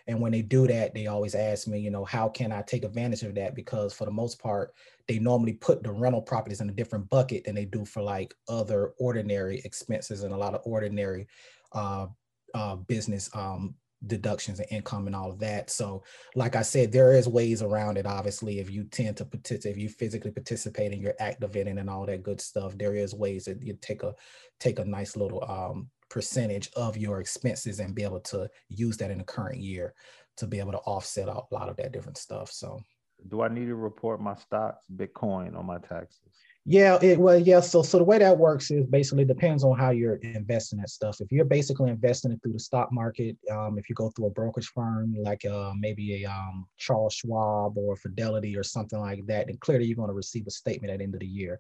And 0.05 0.19
when 0.19 0.31
they 0.33 0.41
do 0.41 0.67
that, 0.67 0.93
they 0.93 1.07
always 1.07 1.33
ask 1.33 1.65
me, 1.65 1.79
you 1.79 1.89
know, 1.89 2.03
how 2.03 2.27
can 2.27 2.51
I 2.51 2.61
take 2.61 2.83
advantage 2.83 3.23
of 3.23 3.35
that? 3.35 3.55
Because 3.55 3.93
for 3.93 4.05
the 4.05 4.11
most 4.11 4.37
part, 4.37 4.73
they 5.07 5.17
normally 5.17 5.53
put 5.53 5.81
the 5.81 5.91
rental 5.91 6.21
properties 6.21 6.61
in 6.61 6.69
a 6.69 6.73
different 6.73 7.09
bucket 7.09 7.45
than 7.45 7.55
they 7.55 7.65
do 7.65 7.85
for 7.85 8.01
like 8.01 8.33
other 8.49 8.93
ordinary 8.99 9.61
expenses 9.63 10.23
and 10.23 10.33
a 10.33 10.37
lot 10.37 10.53
of 10.53 10.61
ordinary 10.65 11.27
uh, 11.71 12.07
uh, 12.53 12.75
business 12.75 13.29
um, 13.33 13.75
deductions 14.07 14.59
and 14.59 14.71
income 14.71 15.07
and 15.07 15.15
all 15.15 15.31
of 15.31 15.39
that. 15.39 15.69
So, 15.69 16.03
like 16.35 16.55
I 16.55 16.61
said, 16.61 16.91
there 16.91 17.13
is 17.13 17.27
ways 17.27 17.61
around 17.61 17.97
it. 17.97 18.05
Obviously, 18.05 18.59
if 18.59 18.69
you 18.69 18.83
tend 18.85 19.17
to 19.17 19.25
participate, 19.25 19.75
if 19.75 19.81
you 19.81 19.89
physically 19.89 20.31
participate 20.31 20.91
and 20.91 21.01
you're 21.01 21.15
active 21.19 21.55
in 21.55 21.67
it 21.67 21.77
and 21.77 21.89
all 21.89 22.05
that 22.05 22.23
good 22.23 22.41
stuff, 22.41 22.77
there 22.77 22.95
is 22.95 23.13
ways 23.15 23.45
that 23.45 23.61
you 23.61 23.77
take 23.81 24.03
a 24.03 24.13
take 24.59 24.79
a 24.79 24.85
nice 24.85 25.15
little 25.15 25.43
um, 25.49 25.89
percentage 26.09 26.69
of 26.75 26.97
your 26.97 27.19
expenses 27.21 27.79
and 27.79 27.95
be 27.95 28.03
able 28.03 28.19
to 28.19 28.49
use 28.69 28.97
that 28.97 29.11
in 29.11 29.19
the 29.19 29.23
current 29.23 29.59
year 29.59 29.93
to 30.37 30.47
be 30.47 30.59
able 30.59 30.71
to 30.71 30.79
offset 30.79 31.27
a 31.27 31.41
lot 31.51 31.69
of 31.69 31.77
that 31.77 31.91
different 31.91 32.17
stuff. 32.17 32.51
So, 32.51 32.81
do 33.29 33.41
I 33.41 33.47
need 33.47 33.67
to 33.67 33.75
report 33.75 34.21
my 34.21 34.35
stocks, 34.35 34.85
Bitcoin, 34.93 35.57
on 35.57 35.65
my 35.65 35.77
taxes? 35.77 36.42
Yeah, 36.65 36.97
it 37.01 37.19
well, 37.19 37.37
yeah. 37.37 37.59
So 37.59 37.81
so 37.81 37.97
the 37.97 38.05
way 38.05 38.19
that 38.19 38.37
works 38.37 38.71
is 38.71 38.85
basically 38.85 39.25
depends 39.25 39.65
on 39.65 39.77
how 39.77 39.89
you're 39.89 40.15
investing 40.15 40.79
that 40.79 40.89
stuff. 40.89 41.19
If 41.19 41.29
you're 41.29 41.43
basically 41.43 41.89
investing 41.89 42.31
it 42.31 42.39
through 42.41 42.53
the 42.53 42.59
stock 42.59 42.89
market, 42.93 43.35
um, 43.51 43.77
if 43.77 43.89
you 43.89 43.95
go 43.95 44.09
through 44.11 44.27
a 44.27 44.29
brokerage 44.29 44.71
firm 44.73 45.13
like 45.19 45.43
uh, 45.43 45.73
maybe 45.77 46.23
a 46.23 46.29
um, 46.29 46.65
Charles 46.77 47.15
Schwab 47.15 47.77
or 47.77 47.97
Fidelity 47.97 48.55
or 48.55 48.63
something 48.63 48.99
like 48.99 49.25
that, 49.25 49.47
then 49.47 49.57
clearly 49.57 49.85
you're 49.85 49.97
going 49.97 50.07
to 50.07 50.13
receive 50.13 50.47
a 50.47 50.51
statement 50.51 50.93
at 50.93 50.99
the 50.99 51.03
end 51.03 51.15
of 51.15 51.19
the 51.19 51.27
year. 51.27 51.59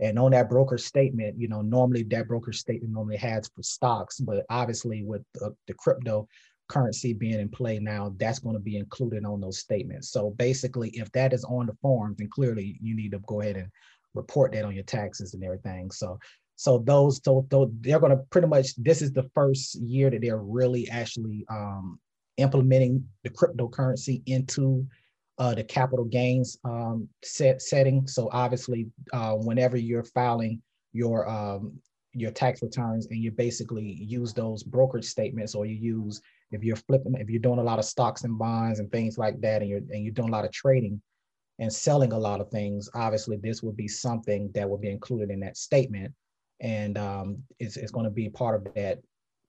And 0.00 0.18
on 0.18 0.30
that 0.30 0.48
broker 0.48 0.78
statement, 0.78 1.38
you 1.38 1.48
know, 1.48 1.60
normally 1.60 2.04
that 2.04 2.28
broker 2.28 2.52
statement 2.52 2.94
normally 2.94 3.16
has 3.18 3.50
for 3.54 3.62
stocks, 3.62 4.18
but 4.18 4.46
obviously 4.48 5.02
with 5.02 5.22
the, 5.34 5.54
the 5.66 5.74
crypto 5.74 6.26
currency 6.68 7.12
being 7.12 7.40
in 7.40 7.48
play 7.48 7.78
now, 7.80 8.14
that's 8.16 8.38
going 8.38 8.54
to 8.54 8.60
be 8.60 8.76
included 8.76 9.24
on 9.26 9.40
those 9.40 9.58
statements. 9.58 10.10
So 10.10 10.30
basically, 10.30 10.90
if 10.90 11.10
that 11.12 11.32
is 11.32 11.44
on 11.44 11.66
the 11.66 11.76
forms, 11.82 12.16
then 12.18 12.28
clearly 12.30 12.78
you 12.80 12.94
need 12.94 13.12
to 13.12 13.18
go 13.20 13.40
ahead 13.40 13.56
and 13.56 13.68
report 14.14 14.52
that 14.52 14.64
on 14.64 14.74
your 14.74 14.84
taxes 14.84 15.34
and 15.34 15.44
everything. 15.44 15.90
So 15.90 16.18
So 16.56 16.78
those, 16.78 17.20
so, 17.24 17.46
so 17.52 17.70
they're 17.82 18.00
going 18.00 18.16
to 18.16 18.22
pretty 18.30 18.48
much. 18.48 18.74
This 18.76 19.00
is 19.00 19.12
the 19.12 19.30
first 19.34 19.76
year 19.76 20.10
that 20.10 20.20
they're 20.22 20.42
really 20.58 20.88
actually 20.90 21.46
um, 21.48 22.00
implementing 22.36 23.06
the 23.22 23.30
cryptocurrency 23.30 24.22
into 24.26 24.84
uh, 25.38 25.54
the 25.54 25.62
capital 25.62 26.04
gains 26.04 26.58
um, 26.64 27.08
set 27.22 27.62
setting. 27.62 28.08
So 28.08 28.28
obviously, 28.32 28.88
uh, 29.12 29.34
whenever 29.34 29.76
you're 29.76 30.02
filing 30.02 30.60
your 30.92 31.28
um, 31.28 31.78
your 32.12 32.32
tax 32.32 32.60
returns 32.60 33.06
and 33.06 33.22
you 33.22 33.30
basically 33.30 33.88
use 34.02 34.32
those 34.32 34.64
brokerage 34.64 35.06
statements, 35.06 35.54
or 35.54 35.64
you 35.64 35.76
use 35.76 36.20
if 36.50 36.64
you're 36.64 36.82
flipping, 36.88 37.14
if 37.20 37.30
you're 37.30 37.46
doing 37.48 37.60
a 37.60 37.68
lot 37.70 37.78
of 37.78 37.84
stocks 37.84 38.24
and 38.24 38.36
bonds 38.36 38.80
and 38.80 38.90
things 38.90 39.16
like 39.16 39.40
that, 39.42 39.62
and 39.62 39.70
you're 39.70 39.84
and 39.92 40.02
you're 40.02 40.18
doing 40.18 40.30
a 40.30 40.32
lot 40.32 40.44
of 40.44 40.50
trading 40.50 41.00
and 41.58 41.72
selling 41.72 42.12
a 42.12 42.18
lot 42.18 42.40
of 42.40 42.48
things, 42.50 42.88
obviously 42.94 43.36
this 43.36 43.62
would 43.62 43.76
be 43.76 43.88
something 43.88 44.50
that 44.54 44.68
would 44.68 44.80
be 44.80 44.90
included 44.90 45.30
in 45.30 45.40
that 45.40 45.56
statement, 45.56 46.12
and 46.60 46.96
um, 46.98 47.42
it's 47.58 47.76
it's 47.76 47.92
going 47.92 48.04
to 48.04 48.10
be 48.10 48.28
part 48.28 48.54
of 48.54 48.74
that 48.74 48.98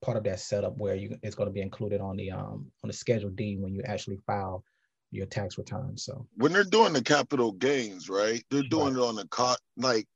part 0.01 0.17
of 0.17 0.23
that 0.23 0.39
setup 0.39 0.77
where 0.77 0.95
you 0.95 1.17
it's 1.23 1.35
going 1.35 1.49
to 1.49 1.53
be 1.53 1.61
included 1.61 2.01
on 2.01 2.15
the 2.15 2.31
um 2.31 2.71
on 2.83 2.87
the 2.87 2.93
schedule 2.93 3.29
D 3.29 3.57
when 3.57 3.73
you 3.73 3.81
actually 3.83 4.17
file 4.25 4.63
your 5.11 5.25
tax 5.25 5.57
return. 5.57 5.97
So 5.97 6.27
when 6.35 6.53
they're 6.53 6.63
doing 6.63 6.93
the 6.93 7.01
capital 7.01 7.51
gains, 7.51 8.09
right? 8.09 8.43
They're 8.49 8.63
doing 8.63 8.93
right. 8.93 9.03
it 9.03 9.07
on 9.07 9.15
the 9.15 9.27
cut 9.27 9.59
like 9.77 10.07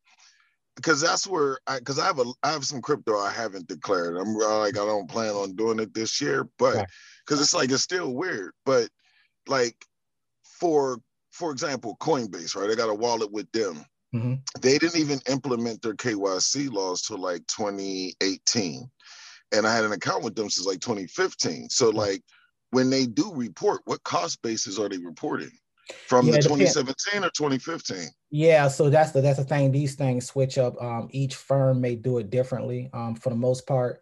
because 0.76 1.02
that's 1.02 1.28
where 1.28 1.60
I 1.68 1.80
because 1.80 2.00
I 2.00 2.06
have 2.06 2.20
a 2.20 2.26
I 2.44 2.52
have 2.52 2.66
some 2.66 2.82
crypto 2.82 3.18
I 3.18 3.32
haven't 3.32 3.68
declared. 3.68 4.18
I'm 4.18 4.36
like 4.36 4.78
I 4.78 4.86
don't 4.86 5.10
plan 5.10 5.32
on 5.32 5.56
doing 5.56 5.80
it 5.80 5.94
this 5.94 6.22
year, 6.22 6.48
but 6.58 6.88
because 7.26 7.40
right. 7.40 7.44
it's 7.44 7.54
like 7.54 7.72
it's 7.72 7.84
still 7.84 8.14
weird. 8.14 8.54
But 8.66 8.90
like 9.48 9.76
for 10.44 11.00
for 11.34 11.52
example, 11.52 11.98
Coinbase, 12.00 12.56
right? 12.56 12.70
I 12.70 12.76
got 12.76 12.90
a 12.90 12.94
wallet 12.94 13.32
with 13.32 13.52
them. 13.52 13.86
Mm-hmm. 14.16 14.36
They 14.62 14.78
didn't 14.78 15.00
even 15.00 15.20
implement 15.28 15.82
their 15.82 15.96
KYC 15.96 16.72
laws 16.72 17.02
till 17.02 17.18
like 17.18 17.46
2018 17.48 18.90
and 19.54 19.68
I 19.68 19.76
had 19.76 19.86
an 19.86 19.92
account 19.92 20.24
with 20.24 20.36
them 20.36 20.50
since 20.50 20.68
like 20.68 20.82
2015. 20.82 21.70
So 21.70 21.90
like 21.90 22.22
when 22.72 22.90
they 22.90 23.06
do 23.06 23.32
report, 23.34 23.82
what 23.86 24.04
cost 24.04 24.42
basis 24.42 24.80
are 24.80 24.90
they 24.90 24.98
reporting? 24.98 25.52
From 26.08 26.28
yeah, 26.28 26.34
the 26.34 26.42
2017 26.42 27.24
or 27.24 27.30
2015? 27.30 28.08
Yeah, 28.32 28.68
so 28.70 28.90
that's 28.90 29.12
the 29.12 29.22
that's 29.22 29.38
the 29.38 29.44
thing. 29.44 29.72
These 29.72 29.96
things 29.96 30.26
switch 30.26 30.58
up. 30.58 30.82
Um, 30.82 31.10
each 31.12 31.36
firm 31.36 31.82
may 31.82 31.96
do 31.96 32.18
it 32.20 32.30
differently. 32.30 32.90
Um, 32.94 33.16
for 33.16 33.30
the 33.30 33.36
most 33.36 33.68
part, 33.68 34.02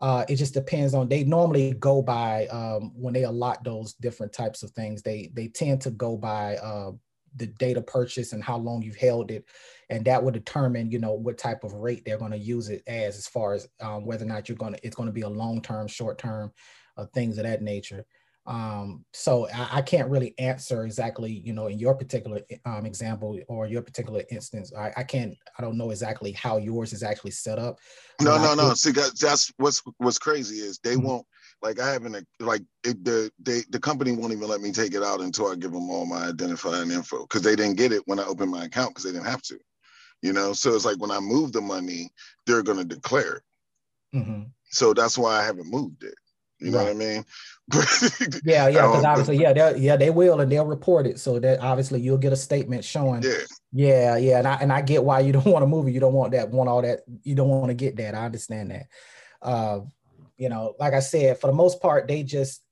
uh, 0.00 0.24
it 0.28 0.36
just 0.36 0.54
depends 0.54 0.94
on. 0.94 1.08
They 1.08 1.24
normally 1.24 1.72
go 1.74 2.02
by 2.02 2.46
um, 2.46 2.92
when 2.94 3.14
they 3.14 3.24
allot 3.24 3.62
those 3.64 3.94
different 3.94 4.32
types 4.32 4.62
of 4.62 4.70
things. 4.70 5.02
They 5.02 5.30
they 5.34 5.48
tend 5.48 5.82
to 5.82 5.90
go 5.90 6.16
by 6.16 6.56
uh, 6.56 6.92
the 7.36 7.46
data 7.46 7.80
purchase 7.80 8.32
and 8.32 8.42
how 8.42 8.56
long 8.56 8.82
you've 8.82 8.96
held 8.96 9.30
it 9.30 9.44
and 9.88 10.04
that 10.04 10.22
will 10.22 10.30
determine 10.30 10.90
you 10.90 10.98
know 10.98 11.12
what 11.12 11.38
type 11.38 11.62
of 11.64 11.74
rate 11.74 12.02
they're 12.04 12.18
going 12.18 12.30
to 12.30 12.38
use 12.38 12.68
it 12.68 12.82
as 12.86 13.16
as 13.16 13.26
far 13.26 13.54
as 13.54 13.68
um, 13.80 14.04
whether 14.04 14.24
or 14.24 14.28
not 14.28 14.48
you're 14.48 14.56
going 14.56 14.72
to 14.72 14.86
it's 14.86 14.96
going 14.96 15.08
to 15.08 15.12
be 15.12 15.20
a 15.20 15.28
long 15.28 15.60
term 15.62 15.86
short 15.86 16.18
term 16.18 16.50
uh, 16.96 17.06
things 17.14 17.38
of 17.38 17.44
that 17.44 17.62
nature 17.62 18.04
um, 18.46 19.04
so 19.12 19.48
I, 19.50 19.78
I, 19.78 19.82
can't 19.82 20.08
really 20.08 20.34
answer 20.38 20.84
exactly 20.84 21.42
you 21.44 21.52
know 21.52 21.66
in 21.66 21.78
your 21.78 21.94
particular 21.94 22.40
um, 22.64 22.86
example 22.86 23.38
or 23.48 23.66
your 23.66 23.82
particular 23.82 24.22
instance 24.30 24.72
I, 24.76 24.92
I, 24.96 25.02
can't 25.02 25.34
i 25.58 25.62
don't 25.62 25.76
know 25.76 25.90
exactly 25.90 26.32
how 26.32 26.56
yours 26.56 26.92
is 26.92 27.02
actually 27.02 27.32
set 27.32 27.58
up 27.58 27.76
no 28.20 28.38
no 28.38 28.54
no 28.54 28.74
see 28.74 28.92
that's 28.92 29.52
what's 29.58 29.82
what's 29.98 30.18
crazy 30.18 30.56
is 30.56 30.78
they 30.78 30.94
mm-hmm. 30.94 31.06
won't 31.06 31.26
like 31.62 31.80
I 31.80 31.92
haven't 31.92 32.26
like 32.38 32.62
it, 32.84 33.04
the 33.04 33.30
they 33.38 33.62
the 33.70 33.78
company 33.78 34.12
won't 34.12 34.32
even 34.32 34.48
let 34.48 34.60
me 34.60 34.72
take 34.72 34.94
it 34.94 35.02
out 35.02 35.20
until 35.20 35.48
I 35.48 35.56
give 35.56 35.72
them 35.72 35.90
all 35.90 36.06
my 36.06 36.28
identifying 36.28 36.90
info 36.90 37.22
because 37.22 37.42
they 37.42 37.56
didn't 37.56 37.76
get 37.76 37.92
it 37.92 38.02
when 38.06 38.18
I 38.18 38.24
opened 38.24 38.50
my 38.50 38.64
account 38.64 38.90
because 38.90 39.04
they 39.04 39.12
didn't 39.12 39.30
have 39.30 39.42
to, 39.42 39.58
you 40.22 40.32
know. 40.32 40.52
So 40.52 40.74
it's 40.74 40.84
like 40.84 40.98
when 40.98 41.10
I 41.10 41.20
move 41.20 41.52
the 41.52 41.60
money, 41.60 42.10
they're 42.46 42.62
gonna 42.62 42.84
declare 42.84 43.36
it. 43.36 43.42
Mm-hmm. 44.16 44.42
So 44.70 44.94
that's 44.94 45.18
why 45.18 45.38
I 45.38 45.44
haven't 45.44 45.70
moved 45.70 46.04
it. 46.04 46.14
You 46.60 46.72
right. 46.72 46.72
know 46.72 46.84
what 46.84 46.90
I 46.90 46.94
mean? 46.94 47.24
yeah, 48.44 48.68
yeah, 48.68 48.86
because 48.86 49.04
obviously, 49.04 49.38
yeah, 49.38 49.52
they 49.52 49.78
yeah, 49.78 49.96
they 49.96 50.10
will 50.10 50.40
and 50.40 50.50
they'll 50.50 50.66
report 50.66 51.06
it. 51.06 51.18
So 51.18 51.38
that 51.38 51.60
obviously 51.60 52.00
you'll 52.00 52.18
get 52.18 52.32
a 52.32 52.36
statement 52.36 52.84
showing. 52.84 53.22
Yeah, 53.22 53.38
yeah, 53.72 54.16
yeah. 54.16 54.38
And 54.38 54.48
I 54.48 54.54
and 54.56 54.72
I 54.72 54.82
get 54.82 55.04
why 55.04 55.20
you 55.20 55.32
don't 55.34 55.46
want 55.46 55.62
to 55.62 55.68
move 55.68 55.86
it. 55.86 55.92
You 55.92 56.00
don't 56.00 56.12
want 56.12 56.32
that, 56.32 56.50
want 56.50 56.68
all 56.68 56.82
that, 56.82 57.00
you 57.22 57.34
don't 57.34 57.48
want 57.48 57.68
to 57.68 57.74
get 57.74 57.96
that. 57.96 58.14
I 58.14 58.24
understand 58.24 58.72
that. 58.72 58.86
Uh, 59.40 59.80
you 60.36 60.48
know, 60.48 60.74
like 60.78 60.94
I 60.94 61.00
said, 61.00 61.38
for 61.38 61.46
the 61.46 61.52
most 61.52 61.80
part, 61.80 62.08
they 62.08 62.22
just 62.22 62.62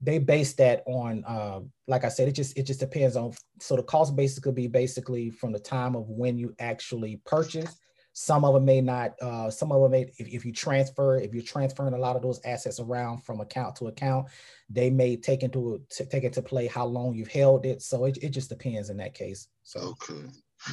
they 0.00 0.18
base 0.18 0.52
that 0.54 0.82
on 0.86 1.24
uh, 1.26 1.60
like 1.88 2.04
I 2.04 2.08
said, 2.08 2.28
it 2.28 2.32
just 2.32 2.56
it 2.56 2.64
just 2.64 2.80
depends 2.80 3.16
on 3.16 3.32
so 3.60 3.76
the 3.76 3.82
cost 3.82 4.14
basis 4.14 4.38
could 4.38 4.54
be 4.54 4.68
basically 4.68 5.30
from 5.30 5.52
the 5.52 5.58
time 5.58 5.96
of 5.96 6.08
when 6.08 6.38
you 6.38 6.54
actually 6.58 7.20
purchase. 7.24 7.76
Some 8.18 8.46
of 8.46 8.54
them 8.54 8.64
may 8.64 8.80
not, 8.80 9.12
uh, 9.20 9.50
some 9.50 9.70
of 9.70 9.82
them 9.82 9.90
may, 9.90 10.10
if, 10.16 10.26
if 10.26 10.46
you 10.46 10.50
transfer, 10.50 11.18
if 11.18 11.34
you're 11.34 11.42
transferring 11.42 11.92
a 11.92 11.98
lot 11.98 12.16
of 12.16 12.22
those 12.22 12.40
assets 12.46 12.80
around 12.80 13.18
from 13.18 13.42
account 13.42 13.76
to 13.76 13.88
account, 13.88 14.28
they 14.70 14.88
may 14.88 15.16
take 15.16 15.42
into 15.42 15.82
take 15.90 16.24
into 16.24 16.40
play 16.40 16.66
how 16.66 16.86
long 16.86 17.14
you've 17.14 17.28
held 17.28 17.66
it. 17.66 17.82
So 17.82 18.06
it, 18.06 18.16
it 18.22 18.30
just 18.30 18.48
depends 18.48 18.88
in 18.88 18.96
that 18.96 19.12
case. 19.12 19.48
So 19.64 19.80
okay. 19.80 20.30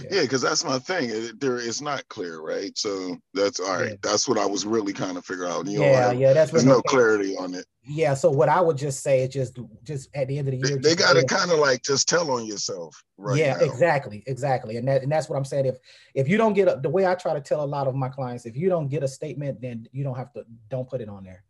Yeah, 0.09 0.21
because 0.21 0.43
yeah, 0.43 0.49
that's 0.49 0.63
my 0.63 0.79
thing. 0.79 1.09
It, 1.09 1.39
there, 1.39 1.57
it's 1.57 1.81
not 1.81 2.07
clear, 2.07 2.39
right? 2.41 2.75
So 2.77 3.17
that's 3.33 3.59
all 3.59 3.77
right. 3.77 3.89
Yeah. 3.89 3.95
That's 4.01 4.27
what 4.27 4.37
I 4.37 4.45
was 4.45 4.65
really 4.65 4.93
kind 4.93 5.17
of 5.17 5.25
figure 5.25 5.45
out. 5.45 5.67
You 5.67 5.79
know, 5.79 5.85
yeah, 5.85 6.11
yeah. 6.11 6.33
That's 6.33 6.51
there's 6.51 6.65
no 6.65 6.81
clarity 6.81 7.35
on 7.35 7.53
it. 7.53 7.65
Yeah. 7.83 8.13
So 8.13 8.31
what 8.31 8.49
I 8.49 8.61
would 8.61 8.77
just 8.77 9.03
say 9.03 9.23
is 9.23 9.29
just, 9.29 9.59
just 9.83 10.09
at 10.15 10.27
the 10.27 10.39
end 10.39 10.47
of 10.47 10.53
the 10.53 10.57
year, 10.57 10.77
they, 10.77 10.89
they 10.89 10.95
got 10.95 11.13
to 11.13 11.25
kind 11.25 11.51
of 11.51 11.59
like 11.59 11.83
just 11.83 12.07
tell 12.07 12.31
on 12.31 12.45
yourself, 12.45 13.03
right? 13.17 13.37
Yeah, 13.37 13.55
now. 13.57 13.65
exactly, 13.65 14.23
exactly. 14.25 14.77
And 14.77 14.87
that, 14.87 15.03
and 15.03 15.11
that's 15.11 15.29
what 15.29 15.35
I'm 15.35 15.45
saying. 15.45 15.65
If, 15.65 15.77
if 16.15 16.27
you 16.29 16.37
don't 16.37 16.53
get 16.53 16.67
a, 16.69 16.79
the 16.81 16.89
way 16.89 17.05
I 17.05 17.13
try 17.15 17.33
to 17.33 17.41
tell 17.41 17.63
a 17.63 17.65
lot 17.65 17.87
of 17.87 17.93
my 17.93 18.09
clients, 18.09 18.45
if 18.45 18.55
you 18.55 18.69
don't 18.69 18.87
get 18.87 19.03
a 19.03 19.07
statement, 19.07 19.61
then 19.61 19.87
you 19.91 20.03
don't 20.03 20.15
have 20.15 20.31
to, 20.33 20.45
don't 20.69 20.87
put 20.89 21.01
it 21.01 21.09
on 21.09 21.23
there, 21.23 21.43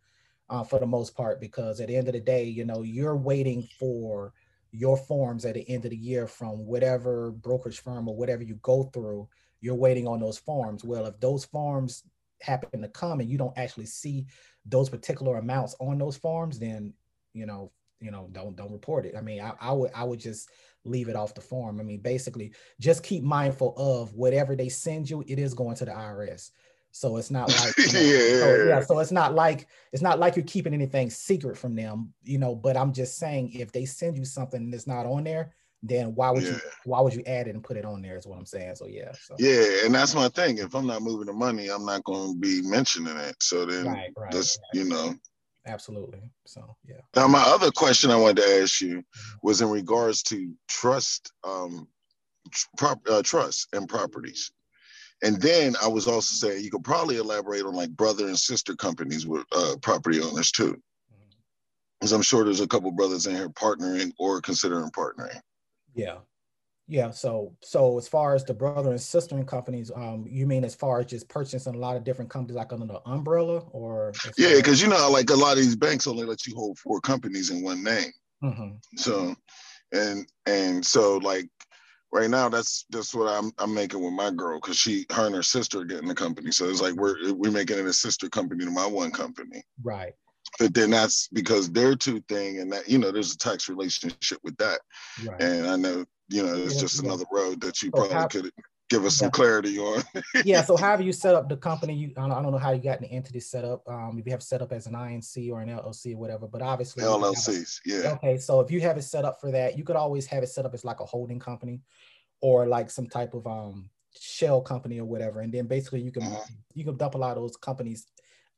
uh, 0.50 0.64
for 0.64 0.80
the 0.80 0.88
most 0.88 1.16
part, 1.16 1.40
because 1.40 1.80
at 1.80 1.88
the 1.88 1.96
end 1.96 2.08
of 2.08 2.14
the 2.14 2.20
day, 2.20 2.44
you 2.44 2.66
know, 2.66 2.82
you're 2.82 3.16
waiting 3.16 3.68
for 3.80 4.34
your 4.74 4.98
forms 4.98 5.46
at 5.46 5.54
the 5.54 5.70
end 5.70 5.86
of 5.86 5.92
the 5.92 5.98
year 5.98 6.26
from 6.28 6.66
whatever 6.66 7.32
brokerage 7.32 7.80
firm 7.80 8.10
or 8.10 8.16
whatever 8.16 8.44
you 8.44 8.56
go 8.64 8.84
through, 8.84 9.30
you're 9.62 9.76
waiting 9.76 10.08
on 10.08 10.20
those 10.20 10.40
forms. 10.40 10.84
Well, 10.84 11.06
if 11.06 11.20
those 11.20 11.46
forms 11.46 12.04
happen 12.42 12.82
to 12.82 12.90
come 12.90 13.20
and 13.20 13.30
you 13.30 13.38
don't 13.38 13.58
actually 13.58 13.86
see 13.86 14.26
those 14.66 14.90
particular 14.90 15.38
amounts 15.38 15.76
on 15.80 16.00
those 16.00 16.18
forms, 16.18 16.60
then 16.60 16.94
you 17.34 17.46
know, 17.46 17.72
you 18.02 18.12
know, 18.12 18.28
don't 18.32 18.56
don't 18.56 18.72
report 18.72 19.06
it. 19.06 19.16
I 19.16 19.22
mean, 19.22 19.42
I, 19.42 19.54
I 19.62 19.72
would 19.72 19.92
I 19.94 20.04
would 20.04 20.20
just 20.20 20.50
leave 20.86 21.08
it 21.08 21.16
off 21.16 21.36
the 21.36 21.42
form. 21.42 21.80
I 21.80 21.84
mean, 21.84 22.02
basically, 22.02 22.52
just 22.80 23.04
keep 23.04 23.24
mindful 23.24 23.76
of 23.78 24.14
whatever 24.16 24.56
they 24.56 24.70
send 24.70 25.10
you, 25.10 25.24
it 25.28 25.38
is 25.38 25.54
going 25.54 25.76
to 25.78 25.86
the 25.86 25.92
IRS. 25.92 26.50
So 26.94 27.18
it's 27.18 27.32
not 27.32 27.50
like 27.60 27.78
you 27.78 27.94
know, 27.94 28.00
yeah. 28.00 28.40
So, 28.40 28.66
yeah. 28.66 28.80
So 28.82 29.00
it's 29.00 29.12
not 29.12 29.34
like 29.34 29.68
it's 29.92 30.04
not 30.04 30.20
like 30.20 30.36
you're 30.36 30.46
keeping 30.46 30.74
anything 30.74 31.10
secret 31.10 31.58
from 31.58 31.76
them, 31.76 32.14
you 32.24 32.38
know. 32.38 32.56
But 32.56 32.78
I'm 32.78 32.94
just 32.94 33.18
saying, 33.18 33.52
if 33.54 33.72
they 33.72 33.86
send 33.86 34.16
you 34.16 34.24
something 34.24 34.70
that's 34.70 34.88
not 34.88 35.08
on 35.08 35.24
there, 35.24 35.54
then 35.82 36.14
why 36.14 36.30
would 36.30 36.44
yeah. 36.44 36.52
you 36.52 36.60
why 36.86 37.02
would 37.02 37.16
you 37.16 37.24
add 37.26 37.48
it 37.48 37.56
and 37.56 37.64
put 37.64 37.78
it 37.78 37.84
on 37.84 38.04
there? 38.04 38.16
Is 38.16 38.28
what 38.28 38.38
I'm 38.38 38.46
saying. 38.46 38.76
So 38.76 38.86
yeah. 38.86 39.12
So. 39.12 39.36
Yeah, 39.40 39.86
and 39.86 39.94
that's 39.94 40.14
my 40.14 40.30
thing. 40.30 40.60
If 40.60 40.76
I'm 40.76 40.86
not 40.86 41.02
moving 41.02 41.26
the 41.26 41.34
money, 41.34 41.68
I'm 41.68 41.86
not 41.86 42.04
going 42.04 42.34
to 42.34 42.40
be 42.40 42.62
mentioning 42.62 43.18
it. 43.18 43.42
So 43.42 43.66
then, 43.66 43.88
right, 43.88 44.12
right, 44.16 44.32
just 44.32 44.60
right. 44.60 44.84
you 44.84 44.90
know. 44.90 45.16
Absolutely. 45.66 46.22
So 46.46 46.76
yeah. 46.88 47.02
Now 47.16 47.28
my 47.28 47.44
other 47.44 47.72
question 47.72 48.12
I 48.12 48.18
wanted 48.18 48.44
to 48.44 48.62
ask 48.62 48.82
you 48.82 49.00
mm-hmm. 49.00 49.38
was 49.42 49.62
in 49.62 49.70
regards 49.70 50.22
to 50.24 50.54
trust, 50.68 51.32
um, 51.44 51.88
uh, 52.80 53.24
trust 53.24 53.68
and 53.74 53.90
properties. 53.90 54.52
And 55.24 55.42
then 55.42 55.76
I 55.82 55.88
was 55.88 56.06
also 56.06 56.36
saying 56.36 56.64
you 56.64 56.70
could 56.70 56.84
probably 56.84 57.16
elaborate 57.16 57.66
on 57.66 57.74
like 57.74 57.90
brother 57.92 58.28
and 58.28 58.38
sister 58.38 58.76
companies 58.76 59.26
with 59.26 59.46
uh, 59.54 59.76
property 59.82 60.22
owners 60.22 60.52
too. 60.52 60.80
Because 62.00 62.12
I'm 62.12 62.22
sure 62.22 62.44
there's 62.44 62.60
a 62.60 62.68
couple 62.68 62.92
brothers 62.92 63.26
in 63.26 63.36
here 63.36 63.48
partnering 63.48 64.12
or 64.20 64.42
considering 64.42 64.92
partnering. 64.92 65.40
Yeah. 65.96 66.18
Yeah. 66.90 67.12
So 67.12 67.56
so 67.62 67.98
as 67.98 68.10
far 68.10 68.36
as 68.36 68.44
the 68.44 68.54
brother 68.54 68.92
and 68.92 69.02
sister 69.02 69.42
companies, 69.46 69.90
um, 69.96 70.26
you 70.28 70.46
mean 70.46 70.66
as 70.66 70.76
far 70.76 71.00
as 71.00 71.06
just 71.06 71.30
purchasing 71.30 71.76
a 71.76 71.78
lot 71.78 71.96
of 71.96 72.04
different 72.04 72.30
companies 72.30 72.58
like 72.58 72.74
under 72.74 72.88
the 72.88 73.00
umbrella 73.06 73.60
or 73.72 74.12
yeah, 74.38 74.56
because 74.58 74.82
you 74.82 74.90
know, 74.90 75.10
like 75.10 75.30
a 75.30 75.36
lot 75.36 75.54
of 75.54 75.64
these 75.64 75.78
banks 75.78 76.06
only 76.06 76.26
let 76.26 76.46
you 76.46 76.54
hold 76.54 76.78
four 76.78 77.00
companies 77.00 77.50
in 77.50 77.64
one 77.64 77.82
name. 77.82 78.12
Mm-hmm. 78.44 78.72
So 78.98 79.34
and 79.94 80.28
and 80.46 80.86
so 80.86 81.18
like 81.20 81.48
right 82.14 82.30
now 82.30 82.48
that's 82.48 82.86
that's 82.92 83.14
what 83.14 83.28
I'm 83.28 83.52
I'm 83.58 83.74
making 83.74 84.02
with 84.02 84.14
my 84.14 84.32
girl 84.32 84.60
because 84.60 84.78
she 84.78 85.06
her 85.12 85.26
and 85.26 85.36
her 85.36 85.44
sister 85.44 85.80
are 85.80 85.86
getting 85.86 86.08
the 86.08 86.16
company. 86.16 86.52
So 86.52 86.70
it's 86.70 86.82
like 86.82 86.94
we're 86.94 87.34
we're 87.34 87.52
making 87.52 87.80
it 87.80 87.86
a 87.86 87.94
sister 87.94 88.30
company 88.30 88.64
to 88.64 88.72
my 88.72 88.86
one 88.86 89.12
company. 89.12 89.64
Right. 89.84 90.14
But 90.60 90.74
then 90.74 90.92
that's 90.92 91.28
because 91.30 91.72
their 91.72 91.96
two 91.96 92.22
thing 92.30 92.60
and 92.60 92.72
that 92.72 92.88
you 92.88 93.00
know 93.00 93.12
there's 93.12 93.34
a 93.34 93.38
tax 93.38 93.68
relationship 93.68 94.38
with 94.44 94.56
that. 94.58 94.80
Right. 95.26 95.42
And 95.42 95.68
I 95.68 95.76
know 95.76 96.06
you 96.30 96.44
know 96.44 96.54
it's 96.54 96.76
yeah, 96.76 96.82
just 96.82 97.02
yeah. 97.02 97.10
another 97.10 97.26
road 97.32 97.60
that 97.62 97.82
you 97.82 97.92
so 97.94 98.08
probably 98.08 98.42
could 98.42 98.52
give 98.94 99.06
us 99.06 99.18
some 99.18 99.32
clarity 99.32 99.80
on. 99.80 100.04
yeah. 100.46 100.64
So 100.64 100.78
how 100.84 100.92
have 100.92 101.02
you 101.02 101.14
set 101.14 101.36
up 101.36 101.50
the 101.50 101.58
company? 101.58 101.94
You 101.94 102.14
I 102.18 102.28
don't, 102.28 102.52
know 102.52 102.58
how 102.58 102.72
you 102.72 102.82
got 102.82 103.00
the 103.00 103.08
entity 103.08 103.40
set 103.40 103.66
up. 103.66 103.88
Um, 103.88 104.18
if 104.20 104.26
you 104.26 104.32
have 104.32 104.44
set 104.44 104.62
up 104.62 104.72
as 104.72 104.88
an 104.88 104.94
INC 104.94 105.52
or 105.52 105.62
an 105.62 105.70
LLC 105.70 106.14
or 106.14 106.18
whatever, 106.18 106.48
but 106.48 106.62
obviously 106.62 107.04
LLCs. 107.04 107.80
A, 107.86 107.90
yeah. 107.90 108.12
Okay. 108.14 108.38
So 108.38 108.60
if 108.60 108.72
you 108.72 108.82
have 108.82 108.98
it 108.98 109.04
set 109.04 109.26
up 109.26 109.42
for 109.42 109.52
that, 109.52 109.78
you 109.78 109.84
could 109.84 109.96
always 109.96 110.26
have 110.28 110.44
it 110.44 110.50
set 110.50 110.66
up 110.66 110.74
as 110.74 110.86
like 110.86 111.00
a 111.00 111.06
holding 111.06 111.40
company, 111.40 111.82
or 112.42 112.68
like 112.68 112.90
some 112.90 113.08
type 113.08 113.34
of 113.34 113.48
um 113.48 113.90
shell 114.20 114.62
company 114.62 115.00
or 115.00 115.06
whatever, 115.06 115.42
and 115.42 115.54
then 115.54 115.68
basically 115.68 116.02
you 116.02 116.12
can 116.12 116.24
uh-huh. 116.24 116.44
you 116.74 116.84
can 116.84 116.98
dump 116.98 117.16
a 117.16 117.18
lot 117.18 117.38
of 117.38 117.44
those 117.44 117.58
companies 117.58 118.08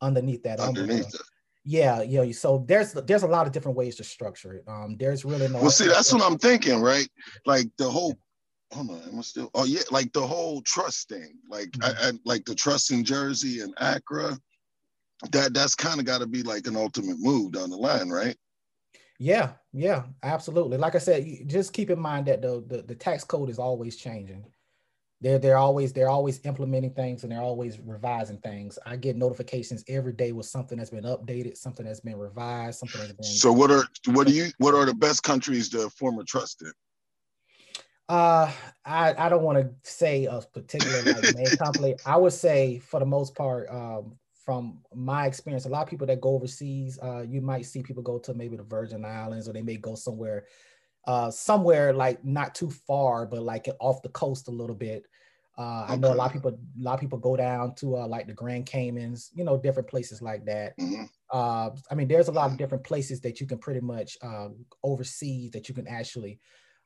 underneath 0.01 0.43
that 0.43 0.59
underneath 0.59 1.05
umbrella. 1.05 1.23
Yeah, 1.67 2.03
yeah. 2.03 2.31
So 2.31 2.63
there's 2.67 2.93
there's 2.93 3.23
a 3.23 3.27
lot 3.27 3.47
of 3.47 3.53
different 3.53 3.75
ways 3.75 3.95
to 3.95 4.03
structure 4.03 4.53
it. 4.53 4.63
Um, 4.67 4.97
there's 4.99 5.25
really 5.25 5.47
no. 5.47 5.59
Well, 5.59 5.71
see, 5.71 5.87
that's 5.87 6.13
what 6.13 6.21
I'm 6.21 6.37
thinking, 6.37 6.79
right? 6.79 7.07
Like 7.45 7.65
the 7.77 7.89
whole. 7.89 8.15
Hold 8.73 8.89
on, 8.89 9.01
am 9.07 9.19
I 9.19 9.21
still? 9.21 9.49
Oh 9.53 9.65
yeah, 9.65 9.81
like 9.91 10.11
the 10.13 10.25
whole 10.25 10.61
trust 10.61 11.09
thing, 11.09 11.33
like 11.49 11.69
mm-hmm. 11.71 12.05
I, 12.05 12.09
I, 12.09 12.11
like 12.25 12.45
the 12.45 12.55
trust 12.55 12.91
in 12.91 13.03
Jersey 13.03 13.61
and 13.61 13.73
Accra. 13.77 14.37
That 15.31 15.53
that's 15.53 15.75
kind 15.75 15.99
of 15.99 16.05
got 16.05 16.19
to 16.19 16.27
be 16.27 16.43
like 16.43 16.67
an 16.67 16.75
ultimate 16.75 17.17
move 17.19 17.53
down 17.53 17.69
the 17.69 17.77
line, 17.77 18.09
right? 18.09 18.35
Yeah, 19.17 19.51
yeah, 19.71 20.03
absolutely. 20.23 20.77
Like 20.77 20.95
I 20.95 20.99
said, 20.99 21.25
just 21.47 21.71
keep 21.71 21.89
in 21.89 21.99
mind 21.99 22.25
that 22.25 22.41
the, 22.41 22.63
the, 22.67 22.81
the 22.81 22.95
tax 22.95 23.23
code 23.23 23.49
is 23.49 23.59
always 23.59 23.95
changing. 23.95 24.45
They're 25.21 25.39
they're 25.39 25.57
always 25.57 25.93
they're 25.93 26.09
always 26.09 26.41
implementing 26.43 26.93
things 26.93 27.23
and 27.23 27.31
they're 27.31 27.41
always 27.41 27.79
revising 27.79 28.39
things. 28.39 28.77
I 28.85 28.97
get 28.97 29.15
notifications 29.15 29.83
every 29.87 30.11
day 30.11 30.33
with 30.33 30.45
something 30.45 30.77
that's 30.77 30.89
been 30.89 31.05
updated, 31.05 31.55
something 31.55 31.85
that's 31.85 32.01
been 32.01 32.17
revised, 32.17 32.79
something 32.79 32.99
that's 32.99 33.13
been. 33.13 33.23
So 33.23 33.53
what 33.53 33.71
are 33.71 33.85
what 34.07 34.27
do 34.27 34.33
you 34.33 34.47
what 34.57 34.73
are 34.73 34.85
the 34.85 34.93
best 34.93 35.23
countries 35.23 35.69
to 35.69 35.89
form 35.91 36.19
a 36.19 36.25
trust 36.25 36.61
in? 36.61 36.73
Uh, 38.07 38.51
I 38.85 39.15
I 39.17 39.29
don't 39.29 39.43
want 39.43 39.57
to 39.57 39.89
say 39.89 40.25
a 40.25 40.39
particular 40.41 41.01
like 41.01 41.35
main 41.35 41.57
company. 41.57 41.95
I 42.05 42.17
would 42.17 42.33
say 42.33 42.79
for 42.79 42.99
the 42.99 43.05
most 43.05 43.35
part, 43.35 43.67
um, 43.69 44.17
from 44.45 44.79
my 44.93 45.25
experience, 45.25 45.65
a 45.65 45.69
lot 45.69 45.81
of 45.81 45.89
people 45.89 46.05
that 46.07 46.21
go 46.21 46.35
overseas, 46.35 46.99
uh, 47.01 47.21
you 47.27 47.41
might 47.41 47.65
see 47.65 47.81
people 47.81 48.03
go 48.03 48.19
to 48.19 48.33
maybe 48.35 48.55
the 48.55 48.63
Virgin 48.63 49.03
Islands 49.03 49.49
or 49.49 49.53
they 49.53 49.63
may 49.63 49.77
go 49.77 49.95
somewhere, 49.95 50.45
uh, 51.07 51.31
somewhere 51.31 51.93
like 51.93 52.23
not 52.23 52.53
too 52.53 52.69
far, 52.69 53.25
but 53.25 53.41
like 53.41 53.67
off 53.79 54.03
the 54.03 54.09
coast 54.09 54.47
a 54.47 54.51
little 54.51 54.75
bit. 54.75 55.07
Uh, 55.57 55.83
okay. 55.85 55.93
I 55.93 55.95
know 55.95 56.13
a 56.13 56.15
lot 56.15 56.27
of 56.27 56.33
people, 56.33 56.51
a 56.51 56.83
lot 56.83 56.93
of 56.93 56.99
people 56.99 57.17
go 57.17 57.35
down 57.35 57.73
to 57.75 57.97
uh, 57.97 58.07
like 58.07 58.27
the 58.27 58.33
Grand 58.33 58.67
Caymans, 58.67 59.31
you 59.33 59.43
know, 59.43 59.57
different 59.57 59.89
places 59.89 60.21
like 60.21 60.45
that. 60.45 60.77
Mm-hmm. 60.77 61.05
Uh, 61.31 61.71
I 61.89 61.95
mean, 61.95 62.07
there's 62.07 62.27
a 62.27 62.33
lot 62.33 62.51
of 62.51 62.57
different 62.57 62.83
places 62.83 63.21
that 63.21 63.41
you 63.41 63.47
can 63.47 63.57
pretty 63.57 63.79
much 63.79 64.15
uh, 64.21 64.49
overseas 64.83 65.51
that 65.51 65.67
you 65.69 65.73
can 65.73 65.87
actually 65.87 66.39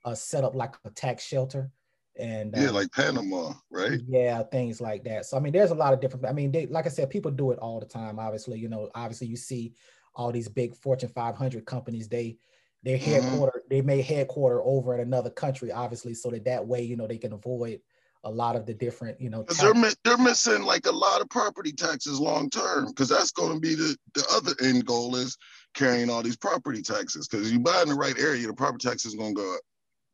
uh, 0.05 0.15
set 0.15 0.43
up 0.43 0.55
like 0.55 0.75
a 0.85 0.89
tax 0.89 1.23
shelter 1.23 1.71
and 2.19 2.53
yeah, 2.55 2.67
um, 2.67 2.75
like 2.75 2.91
Panama, 2.91 3.53
right? 3.71 3.99
Yeah, 4.07 4.43
things 4.43 4.81
like 4.81 5.03
that. 5.05 5.25
So 5.25 5.37
I 5.37 5.39
mean, 5.39 5.53
there's 5.53 5.71
a 5.71 5.75
lot 5.75 5.93
of 5.93 6.01
different. 6.01 6.25
I 6.25 6.33
mean, 6.33 6.51
they, 6.51 6.67
like 6.67 6.85
I 6.85 6.89
said, 6.89 7.09
people 7.09 7.31
do 7.31 7.51
it 7.51 7.59
all 7.59 7.79
the 7.79 7.85
time. 7.85 8.19
Obviously, 8.19 8.59
you 8.59 8.67
know, 8.67 8.89
obviously 8.93 9.27
you 9.27 9.37
see 9.37 9.73
all 10.15 10.31
these 10.31 10.49
big 10.49 10.75
Fortune 10.75 11.09
500 11.09 11.65
companies. 11.65 12.09
They 12.09 12.37
they 12.83 12.99
mm-hmm. 12.99 13.11
headquarter 13.11 13.59
mm-hmm. 13.59 13.75
they 13.75 13.81
may 13.81 14.01
headquarter 14.01 14.61
over 14.61 14.93
in 14.93 14.99
another 14.99 15.29
country, 15.29 15.71
obviously, 15.71 16.13
so 16.13 16.29
that 16.29 16.45
that 16.45 16.67
way 16.67 16.81
you 16.81 16.97
know 16.97 17.07
they 17.07 17.17
can 17.17 17.33
avoid 17.33 17.79
a 18.25 18.29
lot 18.29 18.57
of 18.57 18.65
the 18.65 18.73
different 18.73 19.19
you 19.21 19.29
know. 19.29 19.43
They're 19.43 19.73
they're 20.03 20.17
missing 20.17 20.63
like 20.63 20.87
a 20.87 20.91
lot 20.91 21.21
of 21.21 21.29
property 21.29 21.71
taxes 21.71 22.19
long 22.19 22.49
term 22.49 22.87
because 22.87 23.07
that's 23.07 23.31
going 23.31 23.53
to 23.53 23.59
be 23.59 23.75
the 23.75 23.97
the 24.13 24.25
other 24.31 24.53
end 24.61 24.85
goal 24.85 25.15
is 25.15 25.37
carrying 25.73 26.09
all 26.09 26.21
these 26.21 26.37
property 26.37 26.81
taxes 26.81 27.27
because 27.27 27.51
you 27.51 27.59
buy 27.59 27.81
in 27.81 27.89
the 27.89 27.95
right 27.95 28.17
area, 28.19 28.45
the 28.45 28.53
property 28.53 28.87
tax 28.87 29.05
is 29.05 29.15
going 29.15 29.35
to 29.35 29.41
go 29.41 29.55
up. 29.55 29.61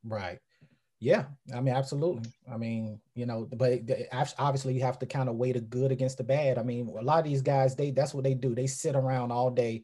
Right. 0.06 0.40
Yeah, 1.00 1.26
I 1.54 1.60
mean, 1.60 1.76
absolutely. 1.76 2.32
I 2.52 2.58
mean, 2.58 3.00
you 3.16 3.26
know, 3.26 3.48
but 3.54 3.82
obviously 4.40 4.74
you 4.74 4.82
have 4.82 4.98
to 5.00 5.06
kind 5.06 5.28
of 5.28 5.36
weigh 5.36 5.52
the 5.52 5.60
good 5.60 5.92
against 5.92 6.18
the 6.18 6.24
bad. 6.24 6.58
I 6.58 6.64
mean, 6.64 6.88
a 6.88 7.02
lot 7.02 7.20
of 7.20 7.26
these 7.26 7.42
guys, 7.42 7.76
they 7.76 7.92
that's 7.92 8.14
what 8.14 8.24
they 8.24 8.34
do. 8.34 8.56
They 8.56 8.68
sit 8.68 8.96
around 8.96 9.32
all 9.32 9.52
day 9.52 9.84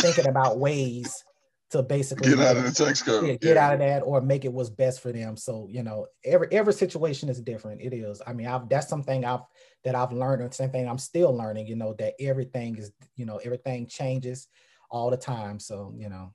thinking 0.00 0.26
about 0.26 0.58
ways 0.58 1.24
to 1.70 1.82
basically 1.82 2.30
get 2.30 2.40
out 2.40 2.56
of 2.56 2.64
the 2.64 2.72
tax 2.72 3.02
code. 3.02 3.26
Yeah, 3.26 3.34
get 3.34 3.56
yeah. 3.56 3.66
out 3.66 3.74
of 3.74 3.80
that 3.80 4.00
or 4.00 4.20
make 4.22 4.44
it 4.44 4.52
what's 4.52 4.70
best 4.70 5.00
for 5.00 5.12
them. 5.12 5.36
So, 5.36 5.68
you 5.70 5.82
know, 5.82 6.06
every 6.24 6.48
every 6.50 6.72
situation 6.72 7.28
is 7.28 7.40
different. 7.40 7.82
It 7.82 7.92
is. 7.92 8.22
I 8.26 8.32
mean, 8.32 8.46
I've 8.46 8.68
that's 8.68 8.88
something 8.88 9.24
I've 9.24 9.44
that 9.84 9.94
I've 9.94 10.12
learned 10.12 10.42
and 10.42 10.54
same 10.54 10.70
thing 10.70 10.88
I'm 10.88 10.98
still 10.98 11.36
learning, 11.36 11.66
you 11.66 11.76
know, 11.76 11.94
that 11.98 12.14
everything 12.18 12.76
is, 12.78 12.92
you 13.14 13.26
know, 13.26 13.36
everything 13.44 13.86
changes 13.86 14.48
all 14.90 15.10
the 15.10 15.16
time. 15.16 15.60
So, 15.60 15.92
you 15.96 16.08
know 16.08 16.32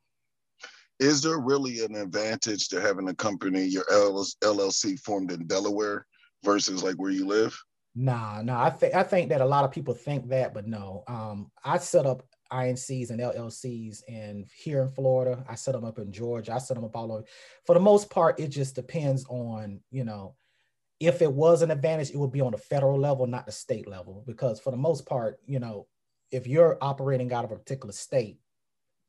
is 1.01 1.21
there 1.21 1.39
really 1.39 1.83
an 1.83 1.95
advantage 1.95 2.69
to 2.69 2.79
having 2.79 3.09
a 3.09 3.15
company, 3.15 3.63
your 3.63 3.83
LLC 3.85 4.99
formed 4.99 5.31
in 5.31 5.47
Delaware 5.47 6.05
versus 6.43 6.83
like 6.83 6.95
where 6.95 7.11
you 7.11 7.25
live? 7.25 7.59
Nah, 7.95 8.41
nah. 8.43 8.63
I 8.63 8.69
think 8.69 8.95
I 8.95 9.03
think 9.03 9.29
that 9.29 9.41
a 9.41 9.45
lot 9.45 9.65
of 9.65 9.71
people 9.71 9.95
think 9.95 10.29
that, 10.29 10.53
but 10.53 10.67
no. 10.67 11.03
Um, 11.07 11.51
I 11.65 11.79
set 11.79 12.05
up 12.05 12.23
INCs 12.53 13.09
and 13.09 13.19
LLCs 13.19 14.03
and 14.07 14.45
here 14.55 14.83
in 14.83 14.89
Florida. 14.89 15.43
I 15.49 15.55
set 15.55 15.73
them 15.73 15.83
up 15.83 15.97
in 15.97 16.11
Georgia. 16.11 16.53
I 16.53 16.59
set 16.59 16.75
them 16.75 16.85
up 16.85 16.95
all 16.95 17.11
over. 17.11 17.23
For 17.65 17.73
the 17.73 17.81
most 17.81 18.09
part, 18.09 18.39
it 18.39 18.47
just 18.47 18.75
depends 18.75 19.25
on 19.27 19.81
you 19.89 20.05
know 20.05 20.35
if 20.99 21.23
it 21.23 21.33
was 21.33 21.63
an 21.63 21.71
advantage, 21.71 22.11
it 22.11 22.17
would 22.17 22.31
be 22.31 22.41
on 22.41 22.51
the 22.51 22.59
federal 22.59 22.99
level, 22.99 23.25
not 23.25 23.47
the 23.47 23.51
state 23.51 23.87
level. 23.87 24.23
Because 24.27 24.59
for 24.59 24.69
the 24.69 24.77
most 24.77 25.07
part, 25.07 25.39
you 25.47 25.59
know, 25.59 25.87
if 26.29 26.45
you're 26.45 26.77
operating 26.79 27.33
out 27.33 27.43
of 27.43 27.51
a 27.51 27.57
particular 27.57 27.91
state, 27.91 28.37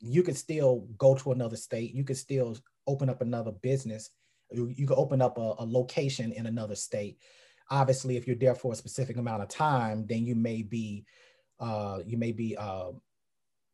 you 0.03 0.23
could 0.23 0.37
still 0.37 0.87
go 0.99 1.15
to 1.15 1.33
another 1.33 1.57
state. 1.57 1.95
You 1.95 2.05
could 2.05 2.17
still 2.17 2.57
open 2.87 3.09
up 3.09 3.23
another 3.23 3.53
business. 3.53 4.11
You, 4.51 4.73
you 4.75 4.87
could 4.87 4.99
open 4.99 5.23
up 5.23 5.39
a, 5.39 5.55
a, 5.59 5.65
location 5.65 6.33
in 6.33 6.47
another 6.47 6.75
state. 6.75 7.19
Obviously, 7.71 8.17
if 8.17 8.27
you're 8.27 8.37
there 8.37 8.55
for 8.55 8.73
a 8.73 8.77
specific 8.77 9.17
amount 9.17 9.43
of 9.43 9.49
time, 9.49 10.05
then 10.09 10.27
you 10.27 10.35
may 10.35 10.63
be, 10.63 11.05
uh, 11.61 12.01
you 12.05 12.19
may 12.19 12.33
be, 12.33 12.57
uh, 12.57 12.91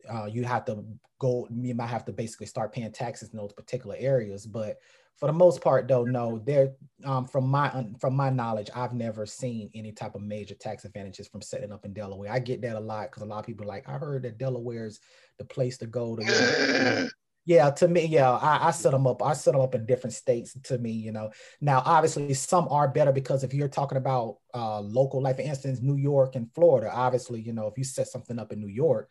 uh, 0.09 0.27
you 0.27 0.45
have 0.45 0.65
to 0.67 0.85
go. 1.19 1.49
You 1.51 1.75
might 1.75 1.87
have 1.87 2.05
to 2.05 2.13
basically 2.13 2.47
start 2.47 2.73
paying 2.73 2.93
taxes 2.93 3.31
in 3.31 3.39
those 3.39 3.53
particular 3.53 3.97
areas. 3.99 4.47
But 4.47 4.77
for 5.19 5.27
the 5.27 5.33
most 5.33 5.61
part 5.61 5.89
though 5.89 6.05
no 6.05 6.39
there 6.39 6.73
um, 7.05 7.25
from 7.25 7.49
my 7.49 7.85
from 8.01 8.15
my 8.15 8.31
knowledge 8.31 8.71
i've 8.75 8.95
never 8.95 9.27
seen 9.27 9.69
any 9.75 9.91
type 9.91 10.15
of 10.15 10.23
major 10.23 10.55
tax 10.55 10.85
advantages 10.85 11.27
from 11.27 11.43
setting 11.43 11.73
up 11.73 11.85
in 11.85 11.93
delaware 11.93 12.33
i 12.33 12.39
get 12.39 12.63
that 12.63 12.77
a 12.77 12.81
lot 12.81 13.11
because 13.11 13.23
a 13.23 13.27
lot 13.27 13.41
of 13.41 13.47
people 13.47 13.67
like 13.67 13.87
i 13.89 13.93
heard 13.93 14.23
that 14.23 14.39
delaware's 14.39 15.01
the 15.39 15.45
place 15.45 15.79
to 15.79 15.87
go 15.87 16.17
to 16.17 17.11
yeah 17.45 17.71
to 17.71 17.89
me 17.89 18.05
yeah 18.07 18.31
I, 18.31 18.69
I 18.69 18.71
set 18.73 18.93
them 18.93 19.07
up 19.07 19.23
i 19.23 19.33
set 19.33 19.53
them 19.53 19.63
up 19.63 19.75
in 19.75 19.87
different 19.87 20.15
states 20.15 20.57
to 20.65 20.79
me 20.79 20.93
you 20.93 21.13
know 21.13 21.31
now 21.61 21.83
obviously 21.85 22.35
some 22.35 22.69
are 22.71 22.89
better 22.89 23.13
because 23.13 23.45
if 23.45 23.55
you're 23.55 23.69
talking 23.69 23.99
about 23.99 24.39
uh, 24.55 24.81
local 24.81 25.23
like 25.23 25.37
for 25.37 25.43
instance 25.43 25.81
new 25.81 25.97
york 25.97 26.37
and 26.37 26.53
florida 26.55 26.91
obviously 26.93 27.41
you 27.41 27.53
know 27.53 27.67
if 27.67 27.79
you 27.79 27.85
set 27.85 28.09
something 28.09 28.39
up 28.39 28.53
in 28.53 28.61
new 28.61 28.69
york 28.69 29.09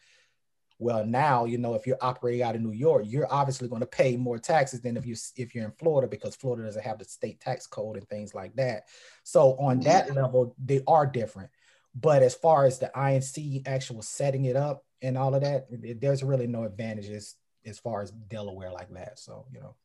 well, 0.80 1.06
now 1.06 1.46
you 1.46 1.58
know 1.58 1.74
if 1.74 1.88
you're 1.88 1.98
operating 2.02 2.44
out 2.44 2.56
of 2.56 2.62
New 2.62 2.72
York, 2.72 3.06
you're 3.08 3.32
obviously 3.32 3.68
going 3.68 3.80
to 3.80 3.88
pay 3.88 4.16
more 4.16 4.38
taxes 4.38 4.82
than 4.82 4.96
if 4.96 5.06
you 5.06 5.16
if 5.36 5.56
you're 5.56 5.66
in 5.66 5.72
Florida 5.72 6.08
because 6.08 6.36
Florida 6.36 6.66
doesn't 6.66 6.84
have 6.84 7.00
the 7.00 7.06
state 7.06 7.40
tax 7.40 7.66
code 7.66 7.98
and 7.98 8.08
things 8.10 8.36
like 8.36 8.56
that. 8.56 8.84
So 9.24 9.58
on 9.58 9.80
that 9.82 10.14
level, 10.14 10.56
they 10.64 10.82
are 10.88 11.08
different. 11.08 11.50
But 11.96 12.22
as 12.22 12.36
far 12.36 12.66
as 12.66 12.78
the 12.78 12.92
INC 12.96 13.68
actual 13.68 14.04
setting 14.04 14.46
it 14.46 14.56
up 14.56 14.86
and 15.02 15.18
all 15.18 15.36
of 15.36 15.42
that, 15.42 15.68
it, 15.70 16.02
there's 16.02 16.24
really 16.24 16.48
no 16.48 16.64
advantages 16.64 17.36
as 17.66 17.80
far 17.80 18.02
as 18.02 18.12
Delaware 18.12 18.72
like 18.72 18.90
that. 18.94 19.20
So 19.20 19.46
you 19.52 19.60
know. 19.60 19.76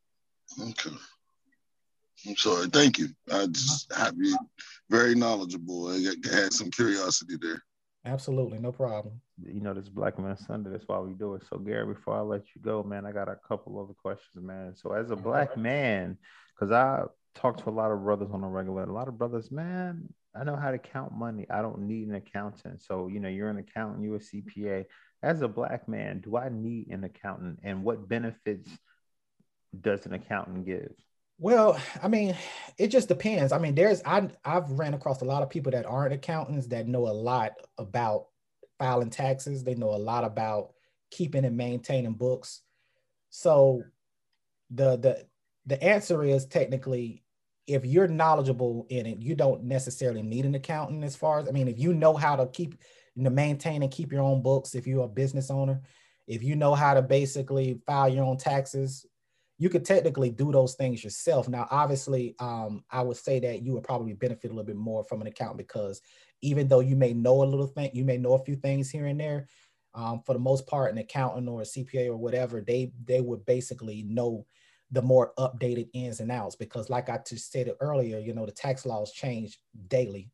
Okay. 0.69 0.95
I'm 2.27 2.37
sorry. 2.37 2.67
Thank 2.67 2.99
you. 2.99 3.09
I 3.31 3.47
just 3.47 3.91
have 3.93 4.15
you 4.17 4.37
very 4.89 5.15
knowledgeable. 5.15 5.89
I 5.89 5.99
had 6.31 6.53
some 6.53 6.71
curiosity 6.71 7.35
there. 7.41 7.61
Absolutely, 8.05 8.59
no 8.59 8.71
problem. 8.71 9.21
You 9.41 9.61
know, 9.61 9.73
this 9.73 9.87
Black 9.87 10.19
Man 10.19 10.37
Sunday, 10.37 10.69
that's 10.69 10.87
why 10.87 10.99
we 10.99 11.13
do 11.13 11.35
it. 11.35 11.43
So, 11.49 11.57
Gary, 11.57 11.85
before 11.85 12.17
I 12.17 12.21
let 12.21 12.43
you 12.53 12.61
go, 12.61 12.83
man, 12.83 13.05
I 13.05 13.13
got 13.13 13.29
a 13.29 13.37
couple 13.47 13.79
other 13.79 13.93
questions, 13.93 14.43
man. 14.43 14.75
So, 14.75 14.91
as 14.91 15.11
a 15.11 15.15
black 15.15 15.55
man, 15.57 16.17
because 16.53 16.71
I 16.71 17.03
talk 17.33 17.63
to 17.63 17.69
a 17.69 17.71
lot 17.71 17.91
of 17.91 18.03
brothers 18.03 18.29
on 18.33 18.43
a 18.43 18.49
regular, 18.49 18.83
a 18.83 18.91
lot 18.91 19.07
of 19.07 19.17
brothers, 19.17 19.51
man, 19.51 20.13
I 20.35 20.43
know 20.43 20.55
how 20.55 20.71
to 20.71 20.77
count 20.77 21.13
money. 21.13 21.45
I 21.49 21.61
don't 21.61 21.81
need 21.87 22.07
an 22.07 22.15
accountant. 22.15 22.81
So, 22.81 23.07
you 23.07 23.19
know, 23.19 23.29
you're 23.29 23.49
an 23.49 23.57
accountant, 23.57 24.03
you're 24.03 24.15
a 24.15 24.19
CPA. 24.19 24.85
As 25.21 25.41
a 25.41 25.47
black 25.47 25.87
man, 25.87 26.19
do 26.19 26.37
I 26.37 26.49
need 26.49 26.87
an 26.89 27.03
accountant? 27.03 27.59
And 27.63 27.83
what 27.83 28.09
benefits 28.09 28.69
does 29.79 30.05
an 30.05 30.13
accountant 30.13 30.65
give? 30.65 30.91
Well, 31.39 31.79
I 32.01 32.07
mean, 32.07 32.35
it 32.77 32.87
just 32.87 33.07
depends. 33.07 33.51
I 33.51 33.57
mean, 33.57 33.75
there's 33.75 34.01
I 34.05 34.29
I've 34.45 34.69
ran 34.71 34.93
across 34.93 35.21
a 35.21 35.25
lot 35.25 35.43
of 35.43 35.49
people 35.49 35.71
that 35.71 35.85
aren't 35.85 36.13
accountants 36.13 36.67
that 36.67 36.87
know 36.87 37.07
a 37.07 37.09
lot 37.11 37.53
about 37.77 38.27
filing 38.79 39.09
taxes. 39.09 39.63
They 39.63 39.75
know 39.75 39.89
a 39.89 39.97
lot 39.97 40.23
about 40.23 40.73
keeping 41.11 41.45
and 41.45 41.57
maintaining 41.57 42.13
books. 42.13 42.61
So 43.29 43.83
the 44.69 44.97
the 44.97 45.27
the 45.65 45.83
answer 45.83 46.23
is 46.23 46.45
technically 46.45 47.23
if 47.67 47.85
you're 47.85 48.07
knowledgeable 48.07 48.85
in 48.89 49.05
it, 49.05 49.21
you 49.21 49.35
don't 49.35 49.63
necessarily 49.63 50.21
need 50.21 50.45
an 50.45 50.55
accountant 50.55 51.03
as 51.03 51.15
far 51.15 51.39
as 51.39 51.47
I 51.47 51.51
mean, 51.51 51.67
if 51.67 51.79
you 51.79 51.93
know 51.93 52.13
how 52.13 52.35
to 52.35 52.47
keep 52.47 52.75
to 53.21 53.29
maintain 53.29 53.83
and 53.83 53.91
keep 53.91 54.11
your 54.11 54.23
own 54.23 54.41
books, 54.41 54.75
if 54.75 54.87
you're 54.87 55.05
a 55.05 55.07
business 55.07 55.51
owner, 55.51 55.81
if 56.27 56.43
you 56.43 56.55
know 56.55 56.73
how 56.73 56.93
to 56.93 57.01
basically 57.01 57.79
file 57.85 58.09
your 58.09 58.25
own 58.25 58.37
taxes, 58.37 59.05
you 59.59 59.69
could 59.69 59.85
technically 59.85 60.29
do 60.29 60.51
those 60.51 60.73
things 60.75 61.03
yourself. 61.03 61.47
Now, 61.47 61.67
obviously, 61.69 62.35
um, 62.39 62.83
I 62.89 63.01
would 63.01 63.17
say 63.17 63.39
that 63.41 63.61
you 63.61 63.73
would 63.73 63.83
probably 63.83 64.13
benefit 64.13 64.47
a 64.47 64.53
little 64.53 64.65
bit 64.65 64.75
more 64.75 65.03
from 65.03 65.21
an 65.21 65.27
accountant 65.27 65.59
because 65.59 66.01
even 66.41 66.67
though 66.67 66.79
you 66.79 66.95
may 66.95 67.13
know 67.13 67.43
a 67.43 67.45
little 67.45 67.67
thing, 67.67 67.91
you 67.93 68.03
may 68.03 68.17
know 68.17 68.33
a 68.33 68.43
few 68.43 68.55
things 68.55 68.89
here 68.89 69.05
and 69.05 69.19
there. 69.19 69.47
Um, 69.95 70.21
for 70.25 70.33
the 70.33 70.39
most 70.39 70.65
part, 70.65 70.91
an 70.91 70.97
accountant 70.97 71.47
or 71.47 71.61
a 71.61 71.65
CPA 71.65 72.07
or 72.07 72.17
whatever, 72.17 72.61
they 72.61 72.91
they 73.05 73.21
would 73.21 73.45
basically 73.45 74.03
know 74.03 74.45
the 74.93 75.01
more 75.01 75.33
updated 75.37 75.89
ins 75.93 76.19
and 76.19 76.31
outs 76.31 76.55
because 76.55 76.89
like 76.89 77.09
i 77.09 77.19
just 77.27 77.51
said 77.51 77.69
earlier 77.81 78.19
you 78.19 78.33
know 78.33 78.45
the 78.45 78.51
tax 78.51 78.85
laws 78.85 79.11
change 79.11 79.59
daily. 79.87 80.29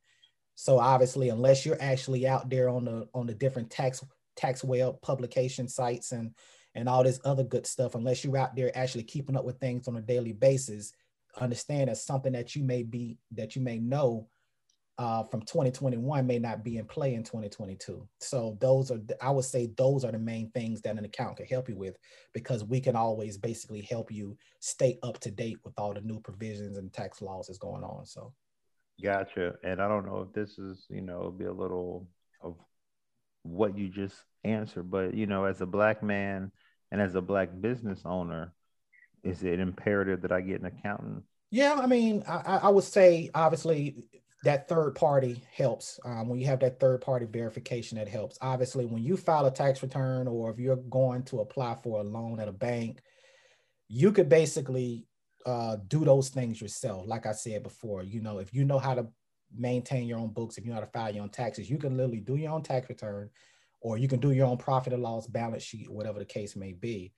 So 0.55 0.77
obviously 0.77 1.29
unless 1.29 1.65
you're 1.65 1.81
actually 1.81 2.27
out 2.27 2.49
there 2.49 2.67
on 2.69 2.85
the 2.85 3.07
on 3.13 3.25
the 3.25 3.33
different 3.33 3.69
tax 3.71 4.03
tax 4.35 4.63
web 4.63 5.01
publication 5.01 5.69
sites 5.69 6.11
and 6.11 6.35
and 6.75 6.89
all 6.89 7.03
this 7.03 7.19
other 7.23 7.43
good 7.43 7.65
stuff 7.65 7.95
unless 7.95 8.23
you're 8.23 8.37
out 8.37 8.55
there 8.55 8.77
actually 8.77 9.03
keeping 9.03 9.37
up 9.37 9.45
with 9.45 9.57
things 9.59 9.87
on 9.87 9.95
a 9.95 10.01
daily 10.01 10.33
basis 10.33 10.91
understand 11.39 11.89
that 11.89 11.97
something 11.97 12.33
that 12.33 12.55
you 12.55 12.63
may 12.63 12.83
be 12.83 13.17
that 13.31 13.55
you 13.55 13.61
may 13.61 13.79
know 13.79 14.27
uh, 14.99 15.23
from 15.23 15.39
2021 15.39 16.27
may 16.27 16.37
not 16.37 16.61
be 16.61 16.77
in 16.77 16.85
play 16.85 17.15
in 17.15 17.23
2022. 17.23 18.05
So 18.19 18.57
those 18.59 18.91
are, 18.91 18.99
I 19.21 19.31
would 19.31 19.45
say, 19.45 19.69
those 19.77 20.03
are 20.03 20.11
the 20.11 20.19
main 20.19 20.51
things 20.51 20.81
that 20.81 20.97
an 20.97 21.05
account 21.05 21.37
can 21.37 21.45
help 21.45 21.69
you 21.69 21.77
with, 21.77 21.97
because 22.33 22.65
we 22.65 22.81
can 22.81 22.97
always 22.97 23.37
basically 23.37 23.81
help 23.81 24.11
you 24.11 24.37
stay 24.59 24.99
up 25.01 25.17
to 25.21 25.31
date 25.31 25.57
with 25.63 25.73
all 25.77 25.93
the 25.93 26.01
new 26.01 26.19
provisions 26.19 26.77
and 26.77 26.91
tax 26.91 27.21
laws 27.21 27.47
that's 27.47 27.57
going 27.57 27.81
on. 27.81 28.05
So, 28.05 28.33
gotcha. 29.01 29.53
And 29.63 29.81
I 29.81 29.87
don't 29.87 30.05
know 30.05 30.27
if 30.27 30.33
this 30.33 30.59
is, 30.59 30.85
you 30.89 31.01
know, 31.01 31.33
be 31.35 31.45
a 31.45 31.53
little 31.53 32.05
of 32.41 32.57
what 33.43 33.77
you 33.77 33.87
just 33.87 34.17
answered, 34.43 34.91
but 34.91 35.13
you 35.13 35.27
know, 35.27 35.45
as 35.45 35.61
a 35.61 35.65
black 35.65 36.03
man 36.03 36.51
and 36.91 36.99
as 36.99 37.15
a 37.15 37.21
black 37.21 37.49
business 37.61 38.01
owner, 38.03 38.53
is 39.23 39.43
it 39.43 39.61
imperative 39.61 40.23
that 40.23 40.33
I 40.33 40.41
get 40.41 40.59
an 40.59 40.65
accountant? 40.65 41.23
Yeah, 41.51 41.79
I 41.81 41.87
mean, 41.87 42.23
I, 42.27 42.59
I 42.63 42.69
would 42.69 42.83
say 42.83 43.29
obviously 43.33 44.05
that 44.43 44.69
third 44.69 44.95
party 44.95 45.43
helps. 45.51 45.99
Um, 46.05 46.29
when 46.29 46.39
you 46.39 46.45
have 46.47 46.61
that 46.61 46.79
third 46.79 47.01
party 47.01 47.25
verification, 47.25 47.97
that 47.97 48.07
helps. 48.07 48.37
Obviously, 48.41 48.85
when 48.85 49.03
you 49.03 49.17
file 49.17 49.45
a 49.45 49.51
tax 49.51 49.81
return 49.83 50.27
or 50.27 50.49
if 50.49 50.59
you're 50.59 50.77
going 50.77 51.23
to 51.23 51.41
apply 51.41 51.75
for 51.75 51.99
a 51.99 52.03
loan 52.03 52.39
at 52.39 52.47
a 52.47 52.53
bank, 52.53 53.01
you 53.89 54.11
could 54.11 54.29
basically 54.29 55.05
uh, 55.45 55.77
do 55.87 56.05
those 56.05 56.29
things 56.29 56.61
yourself. 56.61 57.05
Like 57.05 57.25
I 57.25 57.33
said 57.33 57.63
before, 57.63 58.03
you 58.03 58.21
know, 58.21 58.39
if 58.39 58.53
you 58.53 58.63
know 58.63 58.79
how 58.79 58.95
to 58.95 59.07
maintain 59.53 60.07
your 60.07 60.19
own 60.19 60.29
books, 60.29 60.57
if 60.57 60.63
you 60.63 60.69
know 60.69 60.75
how 60.75 60.85
to 60.85 60.91
file 60.91 61.13
your 61.13 61.23
own 61.23 61.29
taxes, 61.29 61.69
you 61.69 61.77
can 61.77 61.97
literally 61.97 62.21
do 62.21 62.35
your 62.35 62.51
own 62.51 62.63
tax 62.63 62.87
return 62.87 63.29
or 63.81 63.97
you 63.97 64.07
can 64.07 64.19
do 64.19 64.31
your 64.31 64.45
own 64.45 64.57
profit 64.57 64.93
and 64.93 65.01
loss 65.01 65.27
balance 65.27 65.63
sheet, 65.63 65.89
whatever 65.89 66.19
the 66.19 66.25
case 66.25 66.55
may 66.55 66.73
be. 66.73 67.11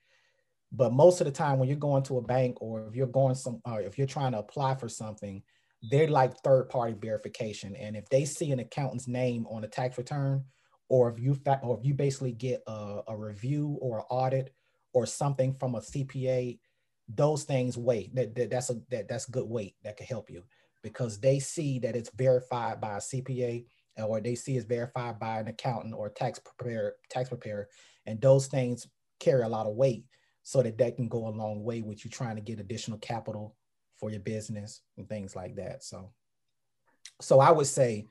But 0.72 0.94
most 0.94 1.20
of 1.20 1.26
the 1.26 1.32
time, 1.32 1.60
when 1.60 1.68
you're 1.68 1.78
going 1.78 2.04
to 2.04 2.18
a 2.18 2.22
bank 2.22 2.62
or 2.62 2.88
if 2.88 2.96
you're 2.96 3.08
going 3.08 3.36
some, 3.36 3.62
or 3.66 3.82
if 3.82 3.98
you're 3.98 4.08
trying 4.08 4.32
to 4.32 4.40
apply 4.40 4.76
for 4.76 4.88
something, 4.88 5.44
they're 5.84 6.08
like 6.08 6.38
third 6.44 6.70
party 6.70 6.96
verification. 7.00 7.76
And 7.76 7.96
if 7.96 8.08
they 8.10 8.26
see 8.26 8.52
an 8.52 8.60
accountant's 8.60 9.08
name 9.08 9.46
on 9.48 9.64
a 9.64 9.68
tax 9.68 9.98
return, 9.98 10.46
or 10.90 11.10
if 11.10 11.20
you 11.20 11.36
fa- 11.36 11.62
or 11.64 11.80
if 11.80 11.86
you 11.86 11.94
basically 11.94 12.34
get 12.34 12.62
a, 12.68 13.02
a 13.08 13.18
review 13.18 13.78
or 13.82 14.00
an 14.00 14.06
audit 14.10 14.54
or 14.94 15.06
something 15.06 15.56
from 15.60 15.76
a 15.76 15.80
CPA, 15.80 16.60
those 17.08 17.44
things 17.44 17.78
weight 17.78 18.14
that, 18.16 18.36
that 18.36 18.50
that's 18.50 18.70
a 18.70 18.76
that, 18.90 19.08
that's 19.08 19.26
good 19.26 19.48
weight 19.50 19.76
that 19.84 19.98
can 19.98 20.06
help 20.06 20.30
you 20.30 20.44
because 20.84 21.20
they 21.20 21.40
see 21.40 21.80
that 21.80 21.96
it's 21.96 22.12
verified 22.16 22.80
by 22.82 22.98
a 22.98 23.00
CPA 23.00 23.66
or 23.98 24.22
they 24.22 24.36
see 24.36 24.58
it's 24.58 24.66
verified 24.66 25.20
by 25.20 25.40
an 25.40 25.48
accountant 25.48 25.94
or 25.94 26.10
tax 26.10 26.40
preparer 26.40 26.94
tax 27.10 27.30
preparer 27.30 27.68
and 28.06 28.22
those 28.22 28.48
things 28.48 28.88
carry 29.20 29.44
a 29.44 29.50
lot 29.50 29.68
of 29.68 29.76
weight 29.76 30.06
so 30.44 30.62
that 30.62 30.78
that 30.78 30.96
can 30.96 31.08
go 31.08 31.28
a 31.28 31.30
long 31.30 31.64
way 31.64 31.82
with 31.82 32.04
you 32.04 32.12
trying 32.12 32.36
to 32.36 32.42
get 32.42 32.60
additional 32.60 32.98
capital 33.00 33.56
for 34.02 34.10
your 34.10 34.20
business 34.20 34.82
and 34.98 35.08
things 35.08 35.36
like 35.36 35.56
that. 35.56 35.84
So, 35.84 36.12
so 37.22 37.40
I 37.40 37.52
would 37.52 37.68
say, 37.68 38.08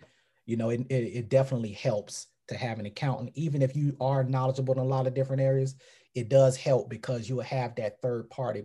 you 0.47 0.57
know, 0.57 0.71
it, 0.71 0.81
it, 0.89 0.95
it 0.95 1.29
definitely 1.29 1.73
helps 1.73 2.29
to 2.49 2.57
have 2.57 2.79
an 2.79 2.87
accountant, 2.87 3.33
even 3.35 3.61
if 3.61 3.77
you 3.77 3.97
are 4.01 4.25
knowledgeable 4.25 4.73
in 4.75 4.81
a 4.81 4.85
lot 4.85 5.07
of 5.07 5.15
different 5.15 5.43
areas. 5.43 5.75
It 6.15 6.29
does 6.29 6.57
help 6.57 6.89
because 6.89 7.29
you 7.29 7.37
will 7.37 7.43
have 7.43 7.75
that 7.75 8.01
third 8.01 8.31
party 8.31 8.65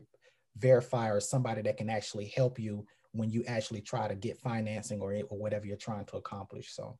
verifier, 0.58 1.22
somebody 1.22 1.62
that 1.64 1.78
can 1.78 1.90
actually 1.90 2.28
help 2.36 2.58
you 2.58 2.86
when 3.12 3.30
you 3.30 3.44
actually 3.48 3.82
try 3.82 4.08
to 4.08 4.16
get 4.16 4.40
financing 4.40 5.02
or, 5.02 5.14
or 5.30 5.38
whatever 5.38 5.66
you're 5.66 5.78
trying 5.78 6.06
to 6.06 6.18
accomplish. 6.18 6.74
So, 6.74 6.98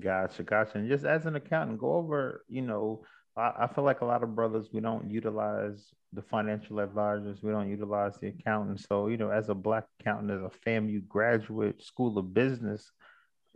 gotcha, 0.00 0.42
gotcha. 0.42 0.78
And 0.78 0.88
just 0.88 1.04
as 1.04 1.26
an 1.26 1.36
accountant, 1.36 1.78
go 1.78 1.94
over, 1.94 2.44
you 2.48 2.62
know, 2.62 3.02
I, 3.36 3.66
feel 3.66 3.82
like 3.82 4.00
a 4.00 4.04
lot 4.04 4.22
of 4.22 4.36
brothers 4.36 4.68
we 4.72 4.80
don't 4.80 5.10
utilize 5.10 5.92
the 6.12 6.22
financial 6.22 6.78
advisors, 6.78 7.42
we 7.42 7.50
don't 7.50 7.68
utilize 7.68 8.16
the 8.20 8.28
accountants. 8.28 8.86
So, 8.88 9.08
you 9.08 9.16
know, 9.16 9.30
as 9.30 9.48
a 9.48 9.54
black 9.54 9.86
accountant, 9.98 10.30
as 10.30 10.40
a 10.40 10.68
FAMU 10.68 11.08
graduate, 11.08 11.82
School 11.82 12.16
of 12.16 12.32
Business, 12.32 12.92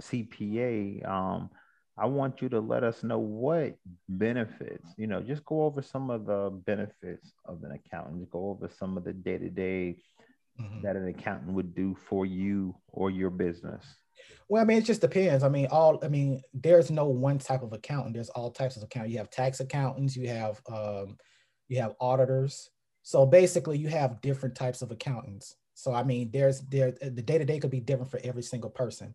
CPA, 0.03 1.09
um, 1.09 1.51
I 1.97 2.07
want 2.07 2.43
you 2.43 2.49
to 2.51 2.61
let 2.61 2.85
us 2.85 3.03
know 3.03 3.19
what 3.19 3.77
benefits, 4.09 4.87
you 4.97 5.07
know, 5.07 5.21
just 5.21 5.45
go 5.45 5.65
over 5.65 5.83
some 5.83 6.11
of 6.11 6.27
the 6.27 6.51
benefits 6.65 7.33
of 7.45 7.63
an 7.63 7.73
accountant, 7.73 8.31
go 8.31 8.51
over 8.51 8.69
some 8.79 8.97
of 8.97 9.05
the 9.05 9.13
day 9.13 9.39
to 9.39 9.49
day 9.49 9.97
that 10.83 10.97
an 10.97 11.09
accountant 11.09 11.53
would 11.53 11.75
do 11.75 11.97
for 12.09 12.27
you 12.27 12.75
or 12.89 13.11
your 13.11 13.31
business. 13.31 13.85
Well, 14.49 14.63
I 14.63 14.65
mean, 14.65 14.79
it 14.79 14.85
just 14.85 15.01
depends. 15.01 15.45
I 15.45 15.49
mean, 15.49 15.67
all 15.71 15.99
I 16.03 16.09
mean, 16.09 16.43
there's 16.55 16.91
no 16.91 17.07
one 17.07 17.39
type 17.39 17.63
of 17.63 17.73
accountant. 17.73 18.15
There's 18.15 18.31
all 18.31 18.51
types 18.51 18.77
of 18.77 18.83
account. 18.83 19.11
You 19.11 19.19
have 19.19 19.31
tax 19.31 19.61
accountants. 19.61 20.17
You 20.17 20.29
have 20.29 20.61
um, 20.73 21.19
you 21.69 21.81
have 21.81 21.95
auditors. 22.01 22.71
So 23.03 23.27
basically, 23.27 23.79
you 23.79 23.89
have 23.89 24.21
different 24.21 24.55
types 24.55 24.83
of 24.83 24.91
accountants. 24.91 25.57
So 25.75 25.93
I 25.93 26.03
mean, 26.03 26.31
there's 26.33 26.61
there 26.63 26.93
the 26.93 27.23
day 27.23 27.39
to 27.39 27.45
day 27.45 27.59
could 27.59 27.71
be 27.71 27.81
different 27.81 28.11
for 28.11 28.21
every 28.25 28.43
single 28.43 28.71
person. 28.71 29.15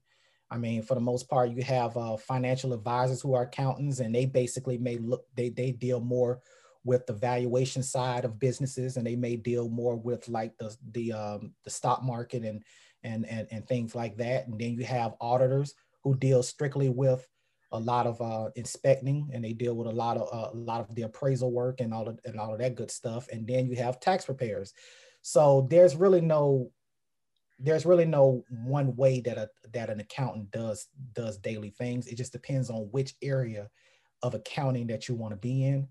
I 0.50 0.58
mean, 0.58 0.84
for 0.84 0.94
the 0.94 1.02
most 1.02 1.28
part, 1.28 1.50
you 1.50 1.64
have 1.64 1.98
uh, 1.98 2.16
financial 2.16 2.74
advisors 2.74 3.22
who 3.22 3.34
are 3.34 3.44
accountants, 3.44 4.00
and 4.00 4.14
they 4.14 4.28
basically 4.28 4.78
may 4.78 4.98
look 4.98 5.26
they 5.36 5.50
they 5.50 5.72
deal 5.72 6.00
more 6.00 6.42
with 6.86 7.06
the 7.08 7.14
valuation 7.14 7.82
side 7.82 8.24
of 8.24 8.40
businesses, 8.40 8.98
and 8.98 9.08
they 9.08 9.16
may 9.16 9.36
deal 9.36 9.68
more 9.68 9.96
with 9.96 10.30
like 10.30 10.56
the 10.60 10.76
the 10.92 11.12
um, 11.12 11.54
the 11.64 11.70
stock 11.70 12.04
market 12.04 12.44
and 12.44 12.64
and, 13.04 13.28
and, 13.28 13.48
and 13.52 13.68
things 13.68 13.96
like 13.96 14.18
that. 14.18 14.48
And 14.48 14.60
then 14.60 14.74
you 14.74 14.86
have 14.86 15.16
auditors 15.22 15.74
who 16.04 16.16
deal 16.16 16.44
strictly 16.44 16.90
with 16.90 17.28
a 17.72 17.80
lot 17.80 18.06
of 18.06 18.22
uh, 18.22 18.50
inspecting 18.56 19.30
and 19.34 19.44
they 19.44 19.54
deal 19.54 19.76
with 19.76 19.88
a 19.88 19.92
lot 19.92 20.16
of 20.16 20.30
uh, 20.32 20.52
a 20.54 20.56
lot 20.56 20.82
of 20.82 20.94
the 20.96 21.02
appraisal 21.02 21.52
work 21.52 21.82
and 21.82 21.92
all 21.94 22.08
of 22.08 22.20
and 22.24 22.40
all 22.40 22.54
of 22.54 22.60
that 22.60 22.76
good 22.76 22.92
stuff. 22.92 23.28
And 23.32 23.48
then 23.48 23.66
you 23.66 23.76
have 23.78 24.00
tax 24.00 24.26
preparers. 24.26 24.74
So 25.24 25.68
there's 25.70 25.96
really 25.96 26.22
no 26.22 26.70
there's 27.60 27.86
really 27.86 28.06
no 28.06 28.44
one 28.50 28.96
way 28.96 29.22
that 29.22 29.38
a 29.38 29.50
that 29.74 29.90
an 29.90 30.00
accountant 30.00 30.52
does 30.52 30.88
does 31.14 31.38
daily 31.38 31.72
things. 31.72 32.08
It 32.08 32.16
just 32.16 32.32
depends 32.32 32.70
on 32.70 32.90
which 32.92 33.16
area 33.22 33.70
of 34.22 34.36
accounting 34.36 34.88
that 34.88 35.10
you 35.10 35.16
want 35.16 35.32
to 35.32 35.38
be 35.38 35.66
in. 35.66 35.88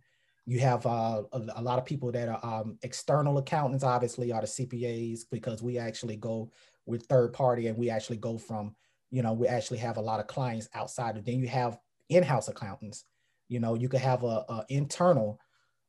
You 0.47 0.61
have 0.61 0.87
uh, 0.87 1.23
a, 1.33 1.41
a, 1.57 1.63
lot 1.63 1.79
of 1.79 1.85
people 1.85 2.11
that 2.13 2.29
are 2.29 2.41
um, 2.43 2.77
external 2.83 3.39
accountants, 3.39 3.85
obviously, 3.85 4.33
are 4.33 4.41
the 4.41 4.47
CPAs 4.49 5.21
because 5.31 5.63
we 5.63 5.79
actually 5.79 6.17
go 6.17 6.51
with 6.87 7.07
third 7.07 7.33
party 7.33 7.67
and 7.67 7.77
we 7.77 7.91
actually 7.91 8.17
go 8.17 8.39
from 8.39 8.75
you 9.11 9.23
know 9.23 9.33
we 9.33 9.47
actually 9.47 9.79
have 9.79 9.97
a 9.97 10.01
lot 10.01 10.21
of 10.21 10.27
clients 10.27 10.69
outside 10.75 11.17
of 11.17 11.25
then 11.25 11.39
you 11.39 11.49
have 11.49 11.79
in-house 12.09 12.49
accountants. 12.49 13.05
You 13.49 13.61
know 13.61 13.75
you 13.75 13.89
could 13.89 14.01
have 14.01 14.23
a, 14.23 14.45
a 14.49 14.65
internal 14.69 15.39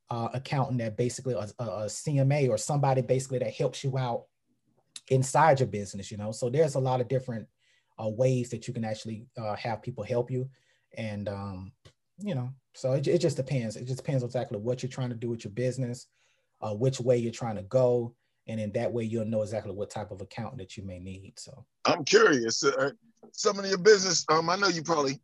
uh, 0.10 0.30
accountant 0.34 0.80
that 0.80 0.98
basically 0.98 1.34
a, 1.34 1.48
a, 1.60 1.86
cma 1.86 2.50
or 2.50 2.58
somebody 2.58 3.02
basically 3.02 3.40
that 3.40 3.54
helps 3.54 3.84
you 3.84 3.98
out 3.98 4.26
inside 5.08 5.60
your 5.60 5.68
business 5.68 6.12
you 6.12 6.18
know? 6.18 6.32
So 6.32 6.50
there's 6.50 6.76
a 6.76 6.80
lot 6.80 7.02
of 7.02 7.08
different 7.08 7.48
uh, 7.98 8.10
ways 8.10 8.50
that 8.50 8.68
you 8.68 8.74
can 8.74 8.84
actually 8.84 9.26
uh, 9.38 9.56
have 9.56 9.82
people 9.82 10.04
help 10.04 10.30
you. 10.30 10.50
And 10.98 11.30
um, 11.30 11.72
you 12.20 12.36
know 12.36 12.50
so 12.76 12.94
it, 12.94 13.08
it 13.08 13.20
just 13.20 13.38
depends. 13.38 13.76
It 13.76 13.86
just 13.86 13.98
depends 13.98 14.24
exactly 14.24 14.58
what 14.58 14.84
you're 14.84 14.90
trying 14.90 15.10
to 15.10 15.16
do 15.16 15.30
with 15.30 15.46
your 15.46 15.54
business 15.54 16.08
uh, 16.64 16.74
which 16.74 17.00
way 17.00 17.18
you're 17.18 17.32
trying 17.32 17.58
to 17.58 17.64
go 17.64 18.16
and 18.48 18.60
in 18.60 18.72
that 18.74 18.92
way 18.92 19.04
you'll 19.04 19.26
know 19.26 19.42
exactly 19.42 19.72
what 19.72 19.90
type 19.90 20.12
of 20.12 20.22
accountant 20.22 20.58
that 20.58 20.78
you 20.78 20.84
may 20.84 21.00
need 21.00 21.34
so 21.38 21.66
i'm 21.86 22.04
curious 22.04 22.64
uh, 22.64 22.92
some 23.32 23.58
of 23.60 23.66
your 23.66 23.78
business 23.78 24.26
um 24.30 24.50
i 24.50 24.56
know 24.56 24.68
you 24.68 24.84
probably 24.84 25.20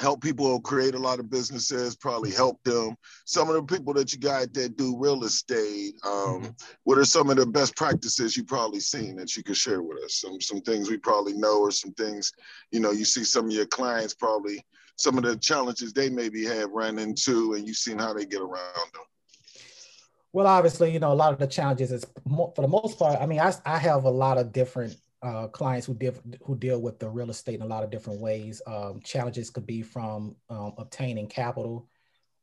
help 0.00 0.22
people 0.22 0.60
create 0.60 0.94
a 0.94 0.98
lot 0.98 1.20
of 1.20 1.30
businesses 1.30 1.94
probably 1.94 2.30
mm-hmm. 2.30 2.38
help 2.38 2.62
them 2.64 2.96
some 3.26 3.48
of 3.48 3.54
the 3.54 3.62
people 3.62 3.92
that 3.92 4.12
you 4.12 4.18
got 4.18 4.52
that 4.54 4.76
do 4.76 4.96
real 4.96 5.22
estate 5.24 5.94
um 6.04 6.12
mm-hmm. 6.12 6.48
what 6.84 6.98
are 6.98 7.04
some 7.04 7.30
of 7.30 7.36
the 7.36 7.46
best 7.46 7.76
practices 7.76 8.36
you 8.36 8.44
probably 8.44 8.80
seen 8.80 9.16
that 9.16 9.36
you 9.36 9.42
could 9.42 9.56
share 9.56 9.82
with 9.82 10.02
us 10.04 10.14
some 10.14 10.40
some 10.40 10.60
things 10.62 10.88
we 10.88 10.96
probably 10.96 11.34
know 11.34 11.60
or 11.60 11.70
some 11.70 11.92
things 11.92 12.32
you 12.70 12.80
know 12.80 12.90
you 12.90 13.04
see 13.04 13.24
some 13.24 13.46
of 13.46 13.52
your 13.52 13.66
clients 13.66 14.14
probably 14.14 14.64
some 14.96 15.18
of 15.18 15.24
the 15.24 15.36
challenges 15.36 15.92
they 15.92 16.08
maybe 16.08 16.44
have 16.44 16.70
run 16.70 16.98
into 16.98 17.54
and 17.54 17.66
you've 17.66 17.76
seen 17.76 17.98
how 17.98 18.12
they 18.12 18.24
get 18.24 18.40
around 18.40 18.90
them 18.94 19.04
well, 20.32 20.46
obviously, 20.46 20.90
you 20.90 20.98
know, 20.98 21.12
a 21.12 21.14
lot 21.14 21.32
of 21.32 21.38
the 21.38 21.46
challenges 21.46 21.92
is 21.92 22.04
for 22.24 22.54
the 22.56 22.68
most 22.68 22.98
part. 22.98 23.20
I 23.20 23.26
mean, 23.26 23.40
I, 23.40 23.54
I 23.66 23.78
have 23.78 24.04
a 24.04 24.10
lot 24.10 24.38
of 24.38 24.52
different 24.52 24.96
uh, 25.22 25.46
clients 25.48 25.86
who 25.86 25.94
deal 25.94 26.14
who 26.42 26.56
deal 26.56 26.80
with 26.80 26.98
the 26.98 27.08
real 27.08 27.30
estate 27.30 27.56
in 27.56 27.62
a 27.62 27.66
lot 27.66 27.84
of 27.84 27.90
different 27.90 28.20
ways. 28.20 28.62
Um, 28.66 29.00
challenges 29.04 29.50
could 29.50 29.66
be 29.66 29.82
from 29.82 30.34
um, 30.48 30.72
obtaining 30.78 31.28
capital 31.28 31.86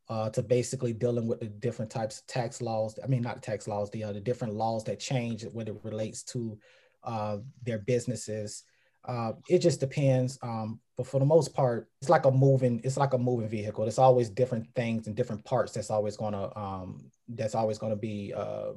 uh, 0.08 0.30
to 0.32 0.42
basically 0.42 0.94
dealing 0.94 1.28
with 1.28 1.40
the 1.40 1.48
different 1.48 1.92
types 1.92 2.20
of 2.20 2.28
tax 2.28 2.62
laws. 2.62 2.98
I 3.04 3.08
mean, 3.08 3.22
not 3.22 3.42
tax 3.42 3.68
laws, 3.68 3.90
the 3.90 4.04
uh, 4.04 4.14
the 4.14 4.22
different 4.22 4.54
laws 4.54 4.84
that 4.86 5.00
change 5.00 5.44
when 5.52 5.68
it 5.68 5.76
relates 5.84 6.24
to 6.26 6.58
uh, 7.04 7.38
their 7.64 7.80
businesses. 7.80 8.64
Uh, 9.06 9.32
it 9.50 9.60
just 9.60 9.80
depends. 9.80 10.38
Um, 10.44 10.80
but 10.96 11.08
for 11.08 11.20
the 11.20 11.26
most 11.26 11.54
part, 11.54 11.90
it's 12.02 12.10
like 12.10 12.26
a 12.26 12.32
moving, 12.32 12.82
it's 12.84 12.98
like 12.98 13.14
a 13.14 13.18
moving 13.18 13.50
vehicle. 13.50 13.86
There's 13.86 13.98
always 13.98 14.30
different 14.30 14.68
things 14.76 15.08
and 15.08 15.16
different 15.16 15.44
parts 15.46 15.74
that's 15.74 15.90
always 15.90 16.18
gonna 16.18 16.52
um, 16.56 17.10
that's 17.30 17.56
always 17.56 17.78
gonna 17.78 17.96
be 17.96 18.34
uh, 18.36 18.72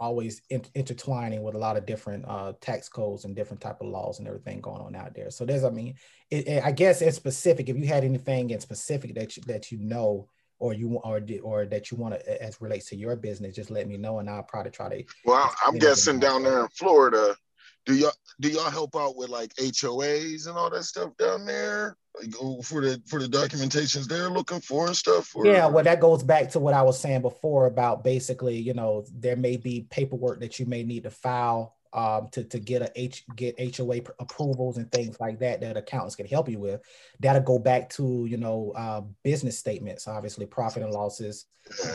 always 0.00 0.40
in, 0.48 0.64
intertwining 0.74 1.42
with 1.42 1.54
a 1.54 1.58
lot 1.58 1.76
of 1.76 1.84
different 1.84 2.24
uh, 2.26 2.54
tax 2.60 2.88
codes 2.88 3.24
and 3.24 3.36
different 3.36 3.60
type 3.60 3.80
of 3.80 3.88
laws 3.88 4.18
and 4.18 4.26
everything 4.26 4.60
going 4.60 4.80
on 4.80 4.96
out 4.96 5.14
there. 5.14 5.30
So 5.30 5.44
there's, 5.44 5.62
I 5.62 5.70
mean, 5.70 5.94
it, 6.30 6.48
it, 6.48 6.64
I 6.64 6.72
guess 6.72 7.02
it's 7.02 7.16
specific. 7.16 7.68
If 7.68 7.76
you 7.76 7.86
had 7.86 8.02
anything 8.02 8.50
in 8.50 8.60
specific 8.60 9.14
that 9.14 9.36
you, 9.36 9.42
that 9.46 9.70
you 9.70 9.78
know 9.78 10.28
or 10.58 10.72
you 10.74 10.96
or 11.04 11.20
or 11.42 11.66
that 11.66 11.90
you 11.90 11.96
want 11.96 12.14
to 12.14 12.42
as 12.42 12.60
relates 12.60 12.86
to 12.90 12.96
your 12.96 13.14
business, 13.14 13.54
just 13.54 13.70
let 13.70 13.86
me 13.86 13.98
know 13.98 14.18
and 14.18 14.28
I'll 14.28 14.42
probably 14.42 14.72
try 14.72 14.88
to. 14.88 15.04
Well, 15.24 15.54
I'm 15.64 15.78
guessing 15.78 16.18
down 16.18 16.42
there 16.42 16.60
in 16.60 16.68
Florida, 16.68 17.36
do 17.86 17.94
y'all 17.94 18.12
do 18.40 18.48
y'all 18.48 18.70
help 18.70 18.96
out 18.96 19.16
with 19.16 19.28
like 19.28 19.54
HOAs 19.54 20.46
and 20.46 20.56
all 20.56 20.70
that 20.70 20.84
stuff 20.84 21.16
down 21.16 21.46
there? 21.46 21.96
Like 22.18 22.34
oh, 22.40 22.62
for 22.62 22.80
the 22.80 23.00
for 23.06 23.20
the 23.20 23.28
documentations 23.28 24.06
they're 24.06 24.30
looking 24.30 24.60
for 24.60 24.86
and 24.86 24.96
stuff? 24.96 25.34
Or? 25.34 25.46
Yeah, 25.46 25.66
well, 25.66 25.84
that 25.84 26.00
goes 26.00 26.22
back 26.22 26.50
to 26.50 26.60
what 26.60 26.74
I 26.74 26.82
was 26.82 26.98
saying 26.98 27.22
before 27.22 27.66
about 27.66 28.04
basically, 28.04 28.56
you 28.56 28.74
know, 28.74 29.04
there 29.12 29.36
may 29.36 29.56
be 29.56 29.86
paperwork 29.90 30.40
that 30.40 30.58
you 30.58 30.66
may 30.66 30.82
need 30.82 31.04
to 31.04 31.10
file 31.10 31.76
um, 31.92 32.28
to, 32.32 32.44
to 32.44 32.58
get 32.58 32.82
a 32.82 32.92
H 32.94 33.24
get 33.34 33.76
HOA 33.76 34.00
approvals 34.18 34.76
and 34.76 34.90
things 34.92 35.18
like 35.18 35.40
that 35.40 35.60
that 35.60 35.76
accountants 35.76 36.16
can 36.16 36.26
help 36.26 36.48
you 36.48 36.58
with. 36.58 36.80
That'll 37.18 37.42
go 37.42 37.58
back 37.58 37.90
to 37.90 38.26
you 38.28 38.36
know 38.36 38.72
uh, 38.76 39.02
business 39.24 39.58
statements, 39.58 40.06
obviously 40.06 40.46
profit 40.46 40.82
and 40.82 40.92
losses, 40.92 41.46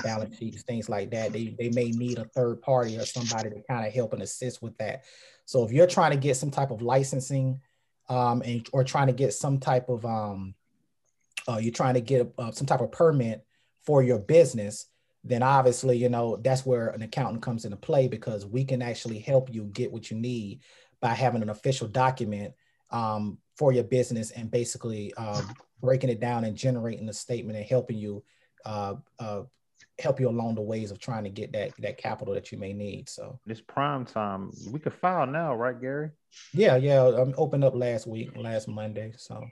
balance 0.03 0.37
sheets, 0.37 0.63
things 0.63 0.89
like 0.89 1.11
that. 1.11 1.31
They 1.31 1.55
they 1.57 1.69
may 1.69 1.91
need 1.91 2.17
a 2.17 2.25
third 2.25 2.61
party 2.61 2.97
or 2.97 3.05
somebody 3.05 3.49
to 3.49 3.61
kind 3.69 3.87
of 3.87 3.93
help 3.93 4.13
and 4.13 4.21
assist 4.21 4.61
with 4.61 4.77
that. 4.77 5.03
So 5.45 5.63
if 5.63 5.71
you're 5.71 5.87
trying 5.87 6.11
to 6.11 6.17
get 6.17 6.35
some 6.35 6.51
type 6.51 6.71
of 6.71 6.81
licensing, 6.81 7.61
um, 8.09 8.41
and 8.45 8.67
or 8.71 8.83
trying 8.83 9.07
to 9.07 9.13
get 9.13 9.33
some 9.33 9.59
type 9.59 9.89
of 9.89 10.05
um, 10.05 10.53
uh, 11.47 11.57
you're 11.57 11.73
trying 11.73 11.95
to 11.95 12.01
get 12.01 12.31
uh, 12.37 12.51
some 12.51 12.67
type 12.67 12.81
of 12.81 12.91
permit 12.91 13.45
for 13.85 14.03
your 14.03 14.19
business, 14.19 14.87
then 15.23 15.43
obviously 15.43 15.97
you 15.97 16.09
know 16.09 16.37
that's 16.37 16.65
where 16.65 16.89
an 16.89 17.01
accountant 17.01 17.41
comes 17.41 17.65
into 17.65 17.77
play 17.77 18.07
because 18.07 18.45
we 18.45 18.63
can 18.63 18.81
actually 18.81 19.19
help 19.19 19.53
you 19.53 19.65
get 19.65 19.91
what 19.91 20.11
you 20.11 20.17
need 20.17 20.61
by 21.01 21.13
having 21.13 21.41
an 21.41 21.49
official 21.49 21.87
document 21.87 22.53
um, 22.91 23.37
for 23.57 23.71
your 23.71 23.83
business 23.83 24.31
and 24.31 24.51
basically 24.51 25.13
um, 25.15 25.53
breaking 25.81 26.09
it 26.09 26.19
down 26.19 26.43
and 26.45 26.55
generating 26.55 27.09
a 27.09 27.13
statement 27.13 27.57
and 27.57 27.67
helping 27.67 27.97
you 27.97 28.23
uh, 28.65 28.95
uh, 29.19 29.41
help 29.99 30.19
you 30.19 30.27
along 30.27 30.55
the 30.55 30.61
ways 30.61 30.91
of 30.91 30.99
trying 30.99 31.23
to 31.23 31.29
get 31.29 31.53
that 31.53 31.71
that 31.79 31.97
capital 31.97 32.33
that 32.33 32.51
you 32.51 32.57
may 32.57 32.73
need. 32.73 33.09
So 33.09 33.39
this 33.45 33.61
prime 33.61 34.05
time, 34.05 34.51
we 34.69 34.79
could 34.79 34.93
file 34.93 35.25
now, 35.25 35.55
right, 35.55 35.79
Gary? 35.79 36.11
Yeah, 36.53 36.75
yeah. 36.75 37.03
I'm 37.03 37.33
opened 37.37 37.63
up 37.63 37.75
last 37.75 38.07
week, 38.07 38.31
last 38.35 38.67
Monday. 38.67 39.13
So 39.17 39.45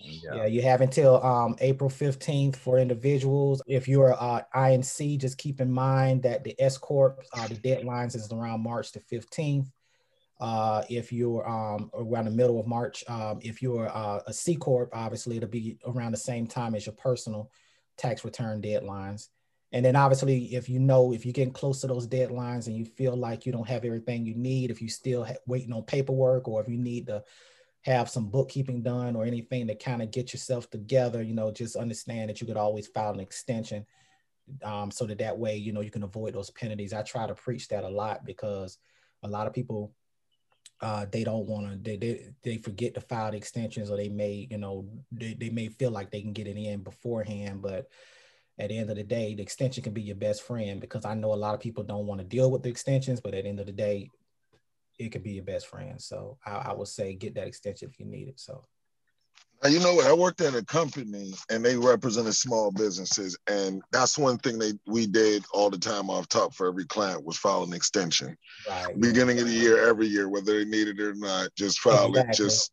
yeah. 0.00 0.34
yeah, 0.34 0.46
you 0.46 0.62
have 0.62 0.80
until 0.80 1.22
um, 1.24 1.56
April 1.60 1.90
15th 1.90 2.56
for 2.56 2.78
individuals. 2.78 3.62
If 3.66 3.88
you're 3.88 4.14
uh, 4.14 4.42
INC, 4.54 5.18
just 5.20 5.38
keep 5.38 5.60
in 5.60 5.70
mind 5.70 6.22
that 6.22 6.44
the 6.44 6.54
S 6.60 6.78
Corp, 6.78 7.22
uh, 7.32 7.48
the 7.48 7.56
deadlines 7.56 8.14
is 8.14 8.30
around 8.32 8.62
March 8.62 8.92
the 8.92 9.00
15th. 9.00 9.66
Uh, 10.40 10.82
if 10.90 11.12
you're 11.12 11.48
um, 11.48 11.90
around 11.94 12.26
the 12.26 12.30
middle 12.30 12.60
of 12.60 12.66
March, 12.66 13.04
um, 13.08 13.38
if 13.40 13.62
you're 13.62 13.88
uh, 13.88 14.20
a 14.26 14.32
C 14.32 14.56
Corp, 14.56 14.90
obviously 14.92 15.36
it'll 15.36 15.48
be 15.48 15.78
around 15.86 16.12
the 16.12 16.18
same 16.18 16.46
time 16.46 16.74
as 16.74 16.86
your 16.86 16.94
personal 16.94 17.50
tax 17.96 18.24
return 18.24 18.60
deadlines. 18.60 19.28
And 19.74 19.84
then 19.84 19.96
obviously, 19.96 20.54
if 20.54 20.68
you 20.68 20.78
know 20.78 21.12
if 21.12 21.26
you're 21.26 21.32
getting 21.32 21.52
close 21.52 21.80
to 21.80 21.88
those 21.88 22.06
deadlines 22.06 22.68
and 22.68 22.76
you 22.76 22.84
feel 22.84 23.16
like 23.16 23.44
you 23.44 23.50
don't 23.50 23.66
have 23.66 23.84
everything 23.84 24.24
you 24.24 24.36
need, 24.36 24.70
if 24.70 24.80
you 24.80 24.88
still 24.88 25.24
ha- 25.24 25.34
waiting 25.48 25.72
on 25.72 25.82
paperwork, 25.82 26.46
or 26.46 26.60
if 26.62 26.68
you 26.68 26.78
need 26.78 27.08
to 27.08 27.24
have 27.82 28.08
some 28.08 28.28
bookkeeping 28.28 28.82
done 28.82 29.16
or 29.16 29.24
anything 29.24 29.66
to 29.66 29.74
kind 29.74 30.00
of 30.00 30.12
get 30.12 30.32
yourself 30.32 30.70
together, 30.70 31.20
you 31.22 31.34
know, 31.34 31.50
just 31.50 31.74
understand 31.74 32.30
that 32.30 32.40
you 32.40 32.46
could 32.46 32.56
always 32.56 32.86
file 32.86 33.14
an 33.14 33.18
extension, 33.18 33.84
um, 34.62 34.92
so 34.92 35.06
that 35.06 35.18
that 35.18 35.36
way 35.36 35.56
you 35.56 35.72
know 35.72 35.80
you 35.80 35.90
can 35.90 36.04
avoid 36.04 36.34
those 36.34 36.50
penalties. 36.50 36.92
I 36.92 37.02
try 37.02 37.26
to 37.26 37.34
preach 37.34 37.66
that 37.68 37.82
a 37.82 37.88
lot 37.88 38.24
because 38.24 38.78
a 39.24 39.28
lot 39.28 39.48
of 39.48 39.52
people 39.52 39.92
uh, 40.82 41.06
they 41.10 41.24
don't 41.24 41.46
want 41.46 41.68
to 41.68 41.76
they, 41.78 41.96
they 41.96 42.28
they 42.44 42.58
forget 42.58 42.94
to 42.94 43.00
file 43.00 43.32
the 43.32 43.36
extensions 43.36 43.90
or 43.90 43.96
they 43.96 44.08
may 44.08 44.46
you 44.48 44.58
know 44.58 44.86
they, 45.10 45.34
they 45.34 45.50
may 45.50 45.66
feel 45.66 45.90
like 45.90 46.12
they 46.12 46.22
can 46.22 46.32
get 46.32 46.46
it 46.46 46.56
in 46.56 46.84
beforehand 46.84 47.60
but 47.60 47.88
at 48.58 48.68
the 48.68 48.78
end 48.78 48.90
of 48.90 48.96
the 48.96 49.02
day, 49.02 49.34
the 49.34 49.42
extension 49.42 49.82
can 49.82 49.92
be 49.92 50.02
your 50.02 50.16
best 50.16 50.42
friend 50.42 50.80
because 50.80 51.04
I 51.04 51.14
know 51.14 51.32
a 51.32 51.34
lot 51.34 51.54
of 51.54 51.60
people 51.60 51.82
don't 51.82 52.06
want 52.06 52.20
to 52.20 52.26
deal 52.26 52.50
with 52.50 52.62
the 52.62 52.68
extensions, 52.68 53.20
but 53.20 53.34
at 53.34 53.42
the 53.42 53.48
end 53.48 53.60
of 53.60 53.66
the 53.66 53.72
day, 53.72 54.10
it 54.98 55.10
could 55.10 55.24
be 55.24 55.32
your 55.32 55.44
best 55.44 55.66
friend. 55.66 56.00
So 56.00 56.38
I, 56.46 56.52
I 56.52 56.72
would 56.72 56.88
say 56.88 57.14
get 57.14 57.34
that 57.34 57.48
extension 57.48 57.88
if 57.88 57.98
you 57.98 58.06
need 58.06 58.28
it. 58.28 58.38
So. 58.38 58.64
You 59.68 59.80
know 59.80 59.94
what? 59.94 60.06
I 60.06 60.12
worked 60.12 60.42
at 60.42 60.54
a 60.54 60.62
company 60.62 61.32
and 61.50 61.64
they 61.64 61.76
represented 61.76 62.34
small 62.34 62.70
businesses, 62.70 63.36
and 63.46 63.80
that's 63.92 64.18
one 64.18 64.36
thing 64.38 64.58
they 64.58 64.74
we 64.86 65.06
did 65.06 65.42
all 65.54 65.70
the 65.70 65.78
time 65.78 66.10
off 66.10 66.28
top 66.28 66.54
for 66.54 66.68
every 66.68 66.84
client 66.84 67.24
was 67.24 67.38
file 67.38 67.62
an 67.62 67.72
extension. 67.72 68.36
Right. 68.68 69.00
Beginning 69.00 69.38
of 69.38 69.46
the 69.46 69.54
year, 69.54 69.88
every 69.88 70.06
year, 70.06 70.28
whether 70.28 70.58
they 70.58 70.66
needed 70.66 71.00
it 71.00 71.02
or 71.02 71.14
not, 71.14 71.48
just 71.56 71.78
file 71.78 72.08
exactly. 72.08 72.30
it. 72.30 72.36
Just 72.36 72.72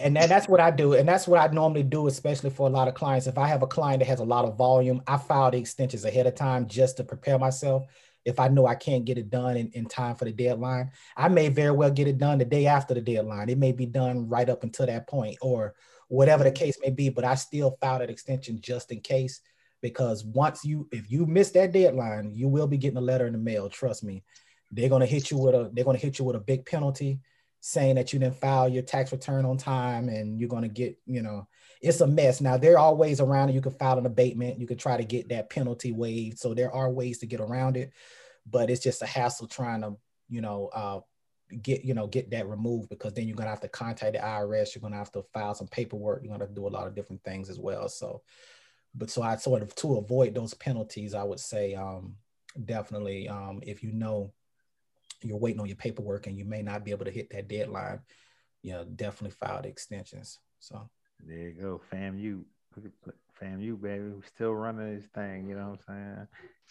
and, 0.00 0.16
that's 0.16 0.48
what 0.48 0.60
I 0.60 0.70
do. 0.70 0.94
And 0.94 1.08
that's 1.08 1.28
what 1.28 1.40
I 1.40 1.52
normally 1.52 1.82
do, 1.82 2.06
especially 2.06 2.50
for 2.50 2.66
a 2.66 2.70
lot 2.70 2.88
of 2.88 2.94
clients. 2.94 3.26
If 3.26 3.38
I 3.38 3.46
have 3.46 3.62
a 3.62 3.66
client 3.66 4.00
that 4.00 4.08
has 4.08 4.20
a 4.20 4.24
lot 4.24 4.44
of 4.44 4.56
volume, 4.56 5.02
I 5.06 5.16
file 5.16 5.50
the 5.50 5.58
extensions 5.58 6.04
ahead 6.04 6.26
of 6.26 6.34
time 6.34 6.66
just 6.66 6.96
to 6.96 7.04
prepare 7.04 7.38
myself. 7.38 7.86
If 8.24 8.38
I 8.38 8.48
know 8.48 8.66
I 8.66 8.74
can't 8.74 9.04
get 9.04 9.18
it 9.18 9.30
done 9.30 9.56
in, 9.56 9.70
in 9.72 9.86
time 9.86 10.14
for 10.14 10.24
the 10.26 10.32
deadline, 10.32 10.90
I 11.16 11.28
may 11.28 11.48
very 11.48 11.70
well 11.70 11.90
get 11.90 12.08
it 12.08 12.18
done 12.18 12.38
the 12.38 12.44
day 12.44 12.66
after 12.66 12.94
the 12.94 13.00
deadline. 13.00 13.48
It 13.48 13.58
may 13.58 13.72
be 13.72 13.86
done 13.86 14.28
right 14.28 14.48
up 14.48 14.62
until 14.62 14.86
that 14.86 15.08
point 15.08 15.38
or 15.40 15.74
whatever 16.08 16.44
the 16.44 16.50
case 16.50 16.76
may 16.82 16.90
be, 16.90 17.08
but 17.08 17.24
I 17.24 17.34
still 17.34 17.78
file 17.80 18.00
that 18.00 18.10
extension 18.10 18.60
just 18.60 18.92
in 18.92 19.00
case. 19.00 19.40
Because 19.80 20.24
once 20.24 20.64
you, 20.64 20.88
if 20.92 21.10
you 21.10 21.24
miss 21.24 21.50
that 21.52 21.72
deadline, 21.72 22.32
you 22.34 22.48
will 22.48 22.66
be 22.66 22.76
getting 22.76 22.98
a 22.98 23.02
letter 23.02 23.26
in 23.26 23.32
the 23.32 23.38
mail. 23.38 23.70
Trust 23.70 24.04
me, 24.04 24.22
they're 24.70 24.90
gonna 24.90 25.06
hit 25.06 25.30
you 25.30 25.38
with 25.38 25.54
a, 25.54 25.70
they're 25.72 25.84
gonna 25.84 25.96
hit 25.96 26.18
you 26.18 26.24
with 26.26 26.36
a 26.36 26.40
big 26.40 26.66
penalty 26.66 27.20
saying 27.60 27.96
that 27.96 28.12
you 28.12 28.18
didn't 28.18 28.36
file 28.36 28.68
your 28.68 28.82
tax 28.82 29.12
return 29.12 29.44
on 29.44 29.58
time 29.58 30.08
and 30.08 30.40
you're 30.40 30.48
going 30.48 30.62
to 30.62 30.68
get, 30.68 30.98
you 31.06 31.22
know, 31.22 31.46
it's 31.82 32.00
a 32.00 32.06
mess. 32.06 32.40
Now, 32.40 32.56
there 32.56 32.78
are 32.78 32.94
ways 32.94 33.20
around 33.20 33.50
it. 33.50 33.54
You 33.54 33.60
can 33.60 33.72
file 33.72 33.98
an 33.98 34.06
abatement. 34.06 34.58
You 34.58 34.66
can 34.66 34.78
try 34.78 34.96
to 34.96 35.04
get 35.04 35.28
that 35.28 35.50
penalty 35.50 35.92
waived. 35.92 36.38
So 36.38 36.54
there 36.54 36.72
are 36.72 36.90
ways 36.90 37.18
to 37.18 37.26
get 37.26 37.40
around 37.40 37.76
it, 37.76 37.92
but 38.48 38.70
it's 38.70 38.82
just 38.82 39.02
a 39.02 39.06
hassle 39.06 39.46
trying 39.46 39.82
to, 39.82 39.96
you 40.28 40.40
know, 40.40 40.70
uh, 40.72 41.00
get, 41.62 41.84
you 41.84 41.94
know, 41.94 42.06
get 42.06 42.30
that 42.30 42.48
removed 42.48 42.88
because 42.88 43.12
then 43.12 43.26
you're 43.26 43.36
to 43.36 43.44
have 43.44 43.60
to 43.60 43.68
contact 43.68 44.14
the 44.14 44.18
IRS. 44.20 44.74
You're 44.74 44.80
going 44.80 44.92
to 44.92 44.98
have 44.98 45.12
to 45.12 45.24
file 45.34 45.54
some 45.54 45.68
paperwork. 45.68 46.22
You're 46.22 46.36
going 46.36 46.48
to 46.48 46.54
do 46.54 46.66
a 46.66 46.68
lot 46.68 46.86
of 46.86 46.94
different 46.94 47.22
things 47.24 47.50
as 47.50 47.58
well. 47.58 47.88
So, 47.88 48.22
but 48.94 49.10
so 49.10 49.22
I 49.22 49.36
sort 49.36 49.62
of, 49.62 49.74
to 49.76 49.98
avoid 49.98 50.34
those 50.34 50.54
penalties, 50.54 51.14
I 51.14 51.24
would 51.24 51.40
say 51.40 51.74
um, 51.74 52.16
definitely 52.64 53.28
um, 53.28 53.60
if 53.62 53.82
you 53.82 53.92
know 53.92 54.32
you're 55.22 55.38
waiting 55.38 55.60
on 55.60 55.66
your 55.66 55.76
paperwork 55.76 56.26
and 56.26 56.38
you 56.38 56.44
may 56.44 56.62
not 56.62 56.84
be 56.84 56.90
able 56.90 57.04
to 57.04 57.10
hit 57.10 57.30
that 57.30 57.48
deadline, 57.48 58.00
you 58.62 58.72
know, 58.72 58.84
definitely 58.84 59.36
file 59.40 59.62
the 59.62 59.68
extensions. 59.68 60.38
So 60.58 60.88
there 61.26 61.36
you 61.36 61.52
go, 61.52 61.80
fam. 61.90 62.18
You 62.18 62.44
fam, 63.34 63.60
you 63.60 63.76
baby. 63.76 64.04
We're 64.08 64.26
still 64.26 64.54
running 64.54 64.96
this 64.96 65.08
thing, 65.14 65.48
you 65.48 65.56
know 65.56 65.70
what 65.70 65.80
I'm 65.88 66.04
saying? 66.16 66.26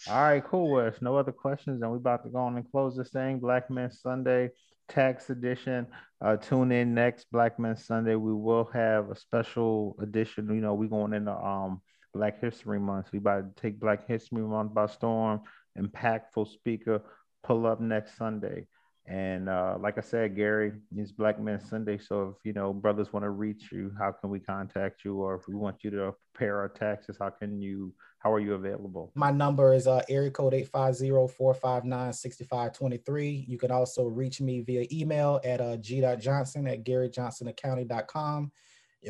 All 0.08 0.22
right, 0.22 0.44
cool. 0.44 0.70
Well, 0.70 0.92
no 1.00 1.16
other 1.16 1.32
questions, 1.32 1.82
and 1.82 1.90
we're 1.90 1.98
about 1.98 2.24
to 2.24 2.30
go 2.30 2.38
on 2.38 2.56
and 2.56 2.70
close 2.70 2.96
this 2.96 3.10
thing. 3.10 3.38
Black 3.38 3.70
Men 3.70 3.90
Sunday 3.90 4.50
tax 4.88 5.30
edition. 5.30 5.86
Uh, 6.20 6.36
tune 6.36 6.72
in 6.72 6.94
next 6.94 7.26
Black 7.30 7.58
Men 7.58 7.76
Sunday. 7.76 8.14
We 8.14 8.32
will 8.32 8.68
have 8.72 9.10
a 9.10 9.16
special 9.16 9.96
edition. 10.00 10.48
You 10.48 10.60
know, 10.60 10.74
we're 10.74 10.88
going 10.88 11.12
into 11.12 11.32
um 11.32 11.80
Black 12.12 12.40
History 12.40 12.80
Month. 12.80 13.12
We 13.12 13.18
about 13.18 13.56
to 13.56 13.62
take 13.62 13.80
Black 13.80 14.06
History 14.06 14.42
Month 14.42 14.74
by 14.74 14.86
storm. 14.86 15.42
Impactful 15.78 16.48
speaker 16.52 17.02
pull 17.42 17.66
up 17.66 17.80
next 17.80 18.16
Sunday. 18.16 18.66
And 19.06 19.48
uh, 19.48 19.76
like 19.80 19.96
I 19.98 20.02
said, 20.02 20.36
Gary, 20.36 20.70
it's 20.94 21.10
Black 21.10 21.40
Men 21.40 21.58
Sunday. 21.58 21.98
So 21.98 22.36
if 22.36 22.44
you 22.44 22.52
know 22.52 22.72
brothers 22.72 23.12
want 23.12 23.24
to 23.24 23.30
reach 23.30 23.72
you, 23.72 23.90
how 23.98 24.12
can 24.12 24.30
we 24.30 24.38
contact 24.38 25.04
you? 25.04 25.16
Or 25.16 25.34
if 25.34 25.48
we 25.48 25.56
want 25.56 25.82
you 25.82 25.90
to 25.90 26.14
prepare 26.32 26.58
our 26.58 26.68
taxes, 26.68 27.16
how 27.18 27.30
can 27.30 27.60
you? 27.60 27.92
How 28.20 28.32
are 28.32 28.38
you 28.38 28.54
available? 28.54 29.10
My 29.14 29.32
number 29.32 29.72
is 29.72 29.88
uh, 29.88 30.02
area 30.08 30.30
code 30.30 30.52
850-459-6523. 30.52 33.48
You 33.48 33.58
can 33.58 33.72
also 33.72 34.04
reach 34.04 34.40
me 34.42 34.60
via 34.60 34.86
email 34.92 35.40
at 35.42 35.62
uh, 35.62 35.78
g.johnson 35.78 36.68
at 36.68 36.84
garyjohnsonaccounting.com. 36.84 38.52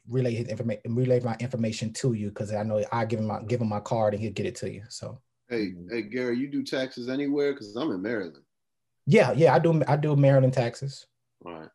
relay 0.08 0.34
his 0.34 0.48
information, 0.48 0.82
relay 0.94 1.20
my 1.20 1.36
information 1.40 1.92
to 1.94 2.12
you 2.12 2.28
because 2.28 2.52
I 2.52 2.62
know 2.62 2.84
I 2.92 3.06
give 3.06 3.18
him 3.18 3.26
my 3.26 3.42
give 3.42 3.62
him 3.62 3.68
my 3.68 3.80
card 3.80 4.12
and 4.12 4.22
he'll 4.22 4.32
get 4.32 4.46
it 4.46 4.56
to 4.56 4.70
you. 4.70 4.82
So. 4.88 5.18
Hey, 5.48 5.72
hey, 5.90 6.02
Gary, 6.02 6.38
you 6.38 6.46
do 6.46 6.62
taxes 6.62 7.08
anywhere? 7.08 7.52
Because 7.52 7.74
I'm 7.74 7.90
in 7.90 8.00
Maryland. 8.00 8.44
Yeah, 9.06 9.32
yeah, 9.32 9.52
I 9.52 9.58
do. 9.58 9.82
I 9.88 9.96
do 9.96 10.14
Maryland 10.14 10.52
taxes. 10.52 11.06
All 11.44 11.52
right, 11.52 11.68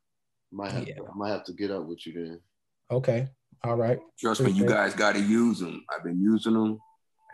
might 0.51 0.71
have 0.71 0.87
yeah. 0.87 0.93
I 0.99 1.17
might 1.17 1.31
have 1.31 1.43
to 1.45 1.53
get 1.53 1.71
up 1.71 1.85
with 1.85 2.05
you 2.05 2.13
then. 2.13 2.39
Okay, 2.89 3.27
all 3.63 3.75
right. 3.75 3.99
Trust 4.17 4.41
me, 4.41 4.51
you 4.51 4.65
guys 4.65 4.93
got 4.93 5.15
to 5.15 5.21
use 5.21 5.59
them. 5.59 5.83
I've 5.89 6.05
been 6.05 6.21
using 6.21 6.53
them 6.53 6.79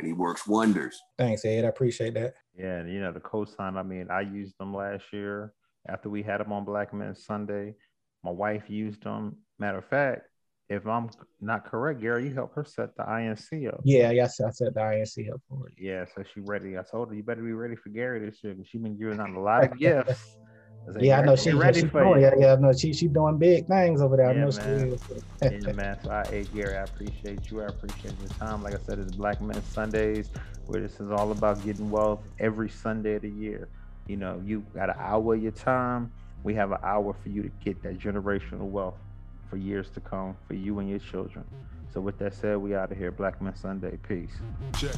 and 0.01 0.07
he 0.07 0.13
works 0.13 0.47
wonders. 0.47 0.99
Thanks, 1.17 1.45
Ed. 1.45 1.63
I 1.63 1.67
appreciate 1.67 2.15
that. 2.15 2.33
Yeah, 2.57 2.79
and 2.79 2.91
you 2.91 2.99
know 2.99 3.11
the 3.11 3.19
cosign. 3.19 3.77
I 3.77 3.83
mean, 3.83 4.07
I 4.09 4.21
used 4.21 4.57
them 4.59 4.75
last 4.75 5.03
year 5.13 5.53
after 5.87 6.09
we 6.09 6.23
had 6.23 6.39
them 6.39 6.51
on 6.51 6.65
Black 6.65 6.93
Men 6.93 7.15
Sunday. 7.15 7.75
My 8.23 8.31
wife 8.31 8.63
used 8.67 9.03
them. 9.03 9.37
Matter 9.59 9.77
of 9.77 9.85
fact, 9.85 10.23
if 10.69 10.87
I'm 10.87 11.09
not 11.39 11.65
correct, 11.65 12.01
Gary, 12.01 12.27
you 12.27 12.33
helped 12.33 12.55
her 12.55 12.65
set 12.65 12.95
the 12.97 13.03
INC 13.03 13.67
up. 13.67 13.81
Yeah, 13.83 14.11
yes, 14.11 14.41
I 14.41 14.49
set 14.49 14.73
the 14.73 14.79
INC 14.79 15.31
up 15.31 15.41
for 15.47 15.59
her. 15.59 15.71
Yeah, 15.77 16.05
so 16.15 16.23
she 16.33 16.39
ready. 16.39 16.77
I 16.77 16.83
told 16.83 17.09
her 17.09 17.15
you 17.15 17.23
better 17.23 17.43
be 17.43 17.53
ready 17.53 17.75
for 17.75 17.89
Gary 17.89 18.25
this 18.25 18.43
year. 18.43 18.55
She 18.65 18.79
been 18.79 18.97
giving 18.97 19.19
out 19.19 19.29
a 19.29 19.39
lot 19.39 19.65
of 19.65 19.77
gifts. 19.77 20.37
I 20.87 20.99
yeah, 20.99 21.19
I 21.19 21.25
know 21.25 21.35
she, 21.35 21.51
ready 21.51 21.81
she 21.81 21.87
for 21.87 22.03
doing. 22.03 22.21
Yeah, 22.21 22.31
yeah, 22.37 22.53
I 22.53 22.55
know 22.55 22.73
she 22.73 22.93
she 22.93 23.07
doing 23.07 23.37
big 23.37 23.67
things 23.67 24.01
over 24.01 24.17
there. 24.17 24.27
Yeah, 24.27 24.31
I 24.31 24.45
know 24.45 24.51
man. 24.51 24.97
she 24.99 25.13
is. 25.13 25.23
yeah, 25.65 25.73
man. 25.73 25.97
So 26.03 26.11
I, 26.11 26.25
hey, 26.29 26.47
Gary, 26.53 26.77
I 26.77 26.83
appreciate 26.83 27.49
you. 27.49 27.61
I 27.61 27.67
appreciate 27.67 28.13
your 28.19 28.29
time. 28.39 28.63
Like 28.63 28.73
I 28.73 28.79
said, 28.85 28.99
it's 28.99 29.11
Black 29.11 29.41
Men 29.41 29.61
Sundays, 29.63 30.29
where 30.65 30.81
this 30.81 30.99
is 30.99 31.11
all 31.11 31.31
about 31.31 31.63
getting 31.63 31.89
wealth 31.89 32.21
every 32.39 32.69
Sunday 32.69 33.15
of 33.15 33.21
the 33.21 33.29
year. 33.29 33.69
You 34.07 34.17
know, 34.17 34.41
you 34.43 34.65
got 34.73 34.89
an 34.89 34.95
hour 34.99 35.35
of 35.35 35.41
your 35.41 35.51
time. 35.51 36.11
We 36.43 36.55
have 36.55 36.71
an 36.71 36.79
hour 36.83 37.15
for 37.21 37.29
you 37.29 37.43
to 37.43 37.51
get 37.63 37.81
that 37.83 37.99
generational 37.99 38.69
wealth 38.69 38.97
for 39.49 39.57
years 39.57 39.89
to 39.91 39.99
come 39.99 40.35
for 40.47 40.55
you 40.55 40.79
and 40.79 40.89
your 40.89 40.99
children. 40.99 41.45
So 41.93 42.01
with 42.01 42.17
that 42.19 42.33
said, 42.33 42.57
we 42.57 42.73
out 42.73 42.91
of 42.91 42.97
here. 42.97 43.11
Black 43.11 43.41
Men 43.41 43.55
Sunday. 43.55 43.97
Peace. 44.07 44.33
Check. 44.79 44.95